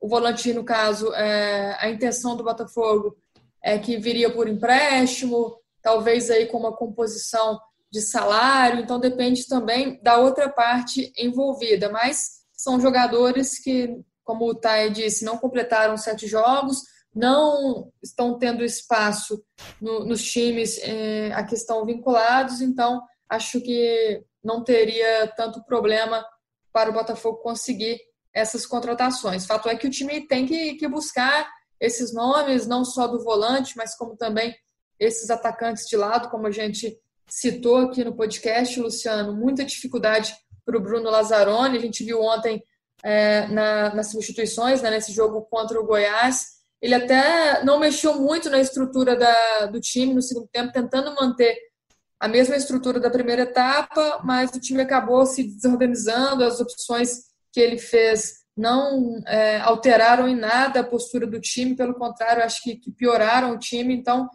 O 0.00 0.08
volante, 0.08 0.52
no 0.52 0.64
caso, 0.64 1.12
é, 1.14 1.76
a 1.78 1.90
intenção 1.90 2.36
do 2.36 2.44
Botafogo 2.44 3.16
é 3.62 3.78
que 3.78 3.98
viria 3.98 4.32
por 4.32 4.48
empréstimo, 4.48 5.59
talvez 5.82 6.30
aí 6.30 6.46
com 6.46 6.58
uma 6.58 6.76
composição 6.76 7.58
de 7.90 8.00
salário, 8.00 8.80
então 8.80 9.00
depende 9.00 9.46
também 9.46 10.00
da 10.02 10.18
outra 10.18 10.48
parte 10.48 11.12
envolvida, 11.16 11.90
mas 11.90 12.40
são 12.52 12.80
jogadores 12.80 13.58
que, 13.58 13.96
como 14.22 14.46
o 14.46 14.54
Thay 14.54 14.90
disse, 14.90 15.24
não 15.24 15.38
completaram 15.38 15.96
sete 15.96 16.26
jogos, 16.26 16.82
não 17.12 17.90
estão 18.02 18.38
tendo 18.38 18.64
espaço 18.64 19.42
no, 19.80 20.04
nos 20.04 20.22
times 20.22 20.78
eh, 20.82 21.32
a 21.34 21.42
que 21.42 21.54
estão 21.54 21.84
vinculados, 21.84 22.60
então 22.60 23.02
acho 23.28 23.60
que 23.60 24.22
não 24.42 24.62
teria 24.62 25.26
tanto 25.36 25.64
problema 25.64 26.24
para 26.72 26.90
o 26.90 26.92
Botafogo 26.92 27.38
conseguir 27.38 27.98
essas 28.32 28.64
contratações. 28.64 29.46
Fato 29.46 29.68
é 29.68 29.76
que 29.76 29.86
o 29.86 29.90
time 29.90 30.26
tem 30.26 30.46
que, 30.46 30.74
que 30.74 30.86
buscar 30.86 31.50
esses 31.80 32.12
nomes, 32.12 32.66
não 32.66 32.84
só 32.84 33.06
do 33.06 33.24
volante, 33.24 33.76
mas 33.76 33.96
como 33.96 34.16
também 34.16 34.54
esses 35.00 35.30
atacantes 35.30 35.86
de 35.86 35.96
lado, 35.96 36.28
como 36.28 36.46
a 36.46 36.50
gente 36.50 36.96
citou 37.26 37.78
aqui 37.78 38.04
no 38.04 38.14
podcast, 38.14 38.78
Luciano, 38.78 39.34
muita 39.34 39.64
dificuldade 39.64 40.34
para 40.64 40.76
o 40.76 40.80
Bruno 40.80 41.10
Lazzaroni. 41.10 41.78
A 41.78 41.80
gente 41.80 42.04
viu 42.04 42.20
ontem 42.20 42.62
é, 43.02 43.46
na, 43.48 43.94
nas 43.94 44.10
substituições, 44.10 44.82
né, 44.82 44.90
nesse 44.90 45.12
jogo 45.12 45.42
contra 45.42 45.80
o 45.80 45.86
Goiás. 45.86 46.60
Ele 46.82 46.94
até 46.94 47.64
não 47.64 47.78
mexeu 47.78 48.20
muito 48.20 48.50
na 48.50 48.60
estrutura 48.60 49.16
da, 49.16 49.66
do 49.66 49.80
time 49.80 50.12
no 50.12 50.22
segundo 50.22 50.48
tempo, 50.52 50.72
tentando 50.72 51.14
manter 51.14 51.56
a 52.18 52.28
mesma 52.28 52.56
estrutura 52.56 53.00
da 53.00 53.10
primeira 53.10 53.42
etapa, 53.42 54.20
mas 54.22 54.50
o 54.50 54.60
time 54.60 54.82
acabou 54.82 55.24
se 55.24 55.42
desorganizando, 55.42 56.44
as 56.44 56.60
opções 56.60 57.30
que 57.50 57.60
ele 57.60 57.78
fez 57.78 58.40
não 58.56 59.22
é, 59.26 59.58
alteraram 59.60 60.28
em 60.28 60.36
nada 60.36 60.80
a 60.80 60.84
postura 60.84 61.26
do 61.26 61.40
time, 61.40 61.74
pelo 61.74 61.94
contrário, 61.94 62.44
acho 62.44 62.62
que, 62.62 62.76
que 62.76 62.92
pioraram 62.92 63.54
o 63.54 63.58
time. 63.58 63.94
Então, 63.94 64.28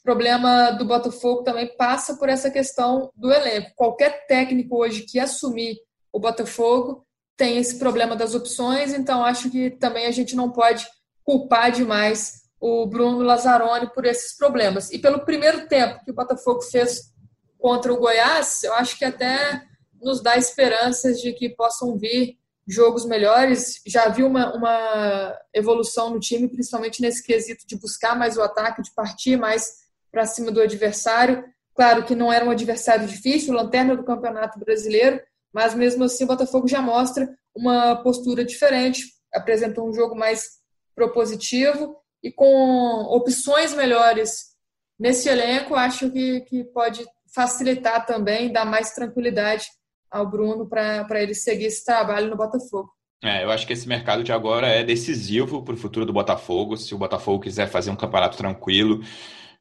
o 0.00 0.02
problema 0.02 0.70
do 0.72 0.84
Botafogo 0.84 1.42
também 1.42 1.76
passa 1.76 2.16
por 2.16 2.28
essa 2.28 2.50
questão 2.50 3.10
do 3.14 3.30
elenco. 3.30 3.72
Qualquer 3.76 4.26
técnico 4.26 4.76
hoje 4.76 5.02
que 5.02 5.18
assumir 5.18 5.76
o 6.12 6.18
Botafogo 6.18 7.06
tem 7.36 7.58
esse 7.58 7.78
problema 7.78 8.16
das 8.16 8.34
opções, 8.34 8.92
então 8.92 9.24
acho 9.24 9.50
que 9.50 9.70
também 9.70 10.06
a 10.06 10.10
gente 10.10 10.34
não 10.34 10.50
pode 10.50 10.86
culpar 11.22 11.70
demais 11.70 12.40
o 12.58 12.86
Bruno 12.86 13.22
Lazzaroni 13.22 13.92
por 13.94 14.04
esses 14.04 14.36
problemas. 14.36 14.90
E 14.90 14.98
pelo 14.98 15.24
primeiro 15.24 15.66
tempo 15.68 16.02
que 16.04 16.10
o 16.10 16.14
Botafogo 16.14 16.62
fez 16.62 17.12
contra 17.58 17.92
o 17.92 17.98
Goiás, 17.98 18.62
eu 18.62 18.74
acho 18.74 18.98
que 18.98 19.04
até 19.04 19.62
nos 20.00 20.22
dá 20.22 20.36
esperanças 20.36 21.20
de 21.20 21.32
que 21.32 21.50
possam 21.50 21.96
vir 21.96 22.38
jogos 22.66 23.04
melhores. 23.04 23.80
Já 23.86 24.08
vi 24.08 24.22
uma, 24.22 24.54
uma 24.54 25.38
evolução 25.54 26.10
no 26.10 26.20
time, 26.20 26.48
principalmente 26.48 27.02
nesse 27.02 27.22
quesito 27.22 27.66
de 27.66 27.78
buscar 27.78 28.16
mais 28.16 28.36
o 28.36 28.42
ataque, 28.42 28.82
de 28.82 28.92
partir 28.94 29.36
mais 29.36 29.79
para 30.10 30.26
cima 30.26 30.50
do 30.50 30.60
adversário. 30.60 31.44
Claro 31.74 32.04
que 32.04 32.14
não 32.14 32.32
era 32.32 32.44
um 32.44 32.50
adversário 32.50 33.06
difícil, 33.06 33.54
lanterna 33.54 33.96
do 33.96 34.04
Campeonato 34.04 34.58
Brasileiro, 34.58 35.20
mas 35.52 35.74
mesmo 35.74 36.04
assim 36.04 36.24
o 36.24 36.28
Botafogo 36.28 36.68
já 36.68 36.80
mostra 36.80 37.28
uma 37.54 37.96
postura 37.96 38.44
diferente, 38.44 39.04
apresentou 39.32 39.88
um 39.88 39.92
jogo 39.92 40.14
mais 40.14 40.60
propositivo 40.94 41.96
e 42.22 42.30
com 42.30 43.04
opções 43.08 43.74
melhores 43.74 44.50
nesse 44.98 45.28
elenco, 45.28 45.74
acho 45.74 46.10
que, 46.10 46.40
que 46.42 46.64
pode 46.64 47.04
facilitar 47.34 48.04
também, 48.04 48.52
dar 48.52 48.66
mais 48.66 48.92
tranquilidade 48.92 49.66
ao 50.10 50.28
Bruno 50.28 50.68
para 50.68 51.22
ele 51.22 51.34
seguir 51.34 51.66
esse 51.66 51.84
trabalho 51.84 52.28
no 52.28 52.36
Botafogo. 52.36 52.90
É, 53.22 53.44
eu 53.44 53.50
acho 53.50 53.66
que 53.66 53.72
esse 53.72 53.86
mercado 53.86 54.24
de 54.24 54.32
agora 54.32 54.66
é 54.66 54.82
decisivo 54.82 55.62
para 55.62 55.74
o 55.74 55.76
futuro 55.76 56.06
do 56.06 56.12
Botafogo. 56.12 56.76
Se 56.76 56.94
o 56.94 56.98
Botafogo 56.98 57.40
quiser 57.42 57.68
fazer 57.68 57.90
um 57.90 57.96
campeonato 57.96 58.36
tranquilo, 58.36 59.02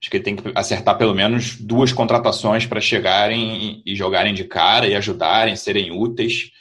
acho 0.01 0.09
que 0.09 0.17
ele 0.17 0.23
tem 0.23 0.35
que 0.35 0.51
acertar 0.55 0.97
pelo 0.97 1.13
menos 1.13 1.59
duas 1.59 1.91
contratações 1.91 2.65
para 2.65 2.79
chegarem 2.79 3.83
e 3.85 3.95
jogarem 3.95 4.33
de 4.33 4.45
cara 4.45 4.87
e 4.87 4.95
ajudarem, 4.95 5.55
serem 5.55 5.91
úteis. 5.91 6.51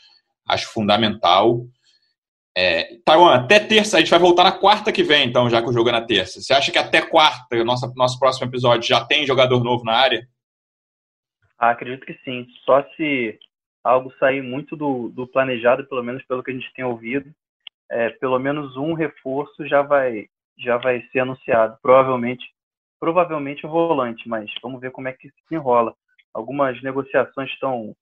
Acho 0.47 0.73
fundamental. 0.73 1.65
É, 2.57 2.97
Taiwan, 3.05 3.35
até 3.35 3.61
terça, 3.61 3.97
a 3.97 4.01
gente 4.01 4.11
vai 4.11 4.19
voltar 4.19 4.43
na 4.43 4.51
quarta 4.51 4.91
que 4.91 5.05
vem, 5.05 5.29
então, 5.29 5.49
já 5.49 5.63
que 5.63 5.69
o 5.69 5.73
jogo 5.73 5.91
é 5.91 5.93
na 5.93 6.01
terça. 6.01 6.41
Você 6.41 6.53
acha 6.53 6.73
que 6.73 6.79
até 6.79 7.01
quarta, 7.01 7.63
nossa, 7.63 7.93
nosso 7.95 8.19
próximo 8.19 8.49
episódio, 8.49 8.89
já 8.89 9.05
tem 9.05 9.25
jogador 9.25 9.63
novo 9.63 9.85
na 9.85 9.93
área? 9.93 10.27
Ah, 11.57 11.71
acredito 11.71 12.05
que 12.05 12.19
sim. 12.25 12.47
Só 12.65 12.83
se 12.97 13.39
algo 13.85 14.13
sair 14.19 14.43
muito 14.43 14.75
do, 14.75 15.09
do 15.11 15.27
planejado, 15.29 15.87
pelo 15.87 16.03
menos 16.03 16.25
pelo 16.25 16.43
que 16.43 16.51
a 16.51 16.55
gente 16.55 16.73
tem 16.75 16.85
ouvido, 16.85 17.33
é, 17.89 18.11
pelo 18.11 18.39
menos 18.41 18.77
um 18.77 18.93
reforço 18.93 19.67
já 19.69 19.83
vai, 19.83 20.27
já 20.59 20.77
vai 20.79 21.03
ser 21.13 21.21
anunciado. 21.21 21.79
Provavelmente 21.81 22.45
provavelmente 23.01 23.67
o 23.67 23.71
volante, 23.71 24.29
mas 24.29 24.51
vamos 24.63 24.81
ver 24.81 24.91
como 24.91 25.09
é 25.09 25.13
que 25.13 25.29
se 25.29 25.55
enrola. 25.55 25.95
Algumas 26.35 26.81
negociações 26.83 27.51
estão 27.51 27.95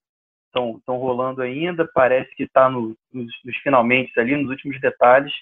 estão, 0.48 0.96
rolando 0.96 1.42
ainda, 1.42 1.88
parece 1.92 2.34
que 2.34 2.44
está 2.44 2.68
no, 2.70 2.96
nos, 3.12 3.32
nos, 3.44 3.56
finalmente 3.58 4.18
ali, 4.18 4.36
nos 4.36 4.48
últimos 4.50 4.80
detalhes, 4.80 5.32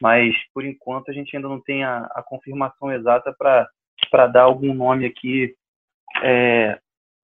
mas 0.00 0.34
por 0.52 0.64
enquanto 0.64 1.10
a 1.10 1.12
gente 1.12 1.34
ainda 1.34 1.48
não 1.48 1.60
tem 1.60 1.84
a, 1.84 2.08
a 2.12 2.22
confirmação 2.22 2.92
exata 2.92 3.34
para 3.36 4.26
dar 4.28 4.42
algum 4.42 4.72
nome 4.74 5.06
aqui 5.06 5.54
é, 6.22 6.78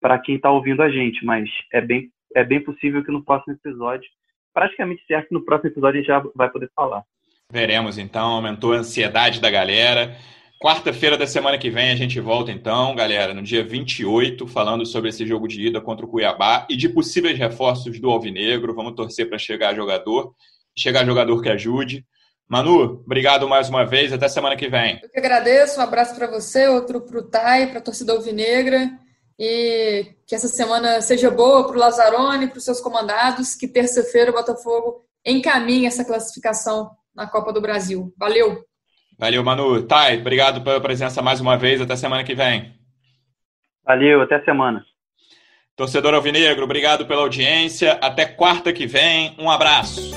para 0.00 0.18
quem 0.18 0.36
está 0.36 0.50
ouvindo 0.50 0.82
a 0.82 0.90
gente, 0.90 1.24
mas 1.24 1.48
é 1.72 1.80
bem, 1.80 2.10
é 2.34 2.44
bem 2.44 2.62
possível 2.62 3.04
que 3.04 3.10
no 3.10 3.24
próximo 3.24 3.54
episódio, 3.54 4.08
praticamente 4.54 5.04
certo, 5.06 5.32
no 5.32 5.44
próximo 5.44 5.70
episódio 5.70 5.98
a 5.98 6.02
gente 6.02 6.08
já 6.08 6.22
vai 6.34 6.50
poder 6.50 6.70
falar. 6.74 7.02
Veremos 7.50 7.96
então, 7.98 8.32
aumentou 8.32 8.74
a 8.74 8.78
ansiedade 8.78 9.40
da 9.40 9.50
galera. 9.50 10.14
Quarta-feira 10.60 11.16
da 11.16 11.24
semana 11.24 11.56
que 11.56 11.70
vem 11.70 11.92
a 11.92 11.94
gente 11.94 12.18
volta 12.18 12.50
então, 12.50 12.92
galera, 12.92 13.32
no 13.32 13.44
dia 13.44 13.64
28, 13.64 14.44
falando 14.48 14.84
sobre 14.84 15.10
esse 15.10 15.24
jogo 15.24 15.46
de 15.46 15.68
ida 15.68 15.80
contra 15.80 16.04
o 16.04 16.08
Cuiabá 16.08 16.66
e 16.68 16.76
de 16.76 16.88
possíveis 16.88 17.38
reforços 17.38 18.00
do 18.00 18.10
Alvinegro. 18.10 18.74
Vamos 18.74 18.96
torcer 18.96 19.28
para 19.28 19.38
chegar 19.38 19.76
jogador, 19.76 20.34
chegar 20.76 21.06
jogador 21.06 21.40
que 21.40 21.48
ajude. 21.48 22.04
Manu, 22.48 23.04
obrigado 23.06 23.48
mais 23.48 23.68
uma 23.68 23.86
vez, 23.86 24.12
até 24.12 24.28
semana 24.28 24.56
que 24.56 24.68
vem. 24.68 24.98
Eu 25.00 25.08
que 25.08 25.18
agradeço, 25.20 25.78
um 25.78 25.82
abraço 25.84 26.16
para 26.16 26.26
você, 26.26 26.66
outro 26.66 27.02
para 27.02 27.20
o 27.20 27.22
Tai, 27.22 27.68
para 27.68 27.78
a 27.78 27.82
torcida 27.82 28.12
Alvinegra 28.12 28.90
e 29.38 30.12
que 30.26 30.34
essa 30.34 30.48
semana 30.48 31.00
seja 31.00 31.30
boa 31.30 31.68
para 31.68 31.76
o 31.76 31.78
Lazzaroni, 31.78 32.48
para 32.48 32.58
os 32.58 32.64
seus 32.64 32.80
comandados, 32.80 33.54
que 33.54 33.68
terça-feira 33.68 34.32
o 34.32 34.34
Botafogo 34.34 35.04
encaminhe 35.24 35.86
essa 35.86 36.04
classificação 36.04 36.90
na 37.14 37.28
Copa 37.28 37.52
do 37.52 37.60
Brasil. 37.60 38.12
Valeu! 38.18 38.67
Valeu, 39.18 39.42
Manu. 39.42 39.82
Thay, 39.82 40.20
obrigado 40.20 40.62
pela 40.62 40.80
presença 40.80 41.20
mais 41.20 41.40
uma 41.40 41.56
vez. 41.56 41.80
Até 41.80 41.96
semana 41.96 42.22
que 42.22 42.34
vem. 42.34 42.72
Valeu, 43.84 44.22
até 44.22 44.40
semana. 44.44 44.84
Torcedor 45.74 46.14
Alvinegro, 46.14 46.64
obrigado 46.64 47.06
pela 47.06 47.22
audiência. 47.22 47.92
Até 48.02 48.26
quarta 48.26 48.72
que 48.72 48.86
vem. 48.86 49.34
Um 49.38 49.50
abraço. 49.50 50.12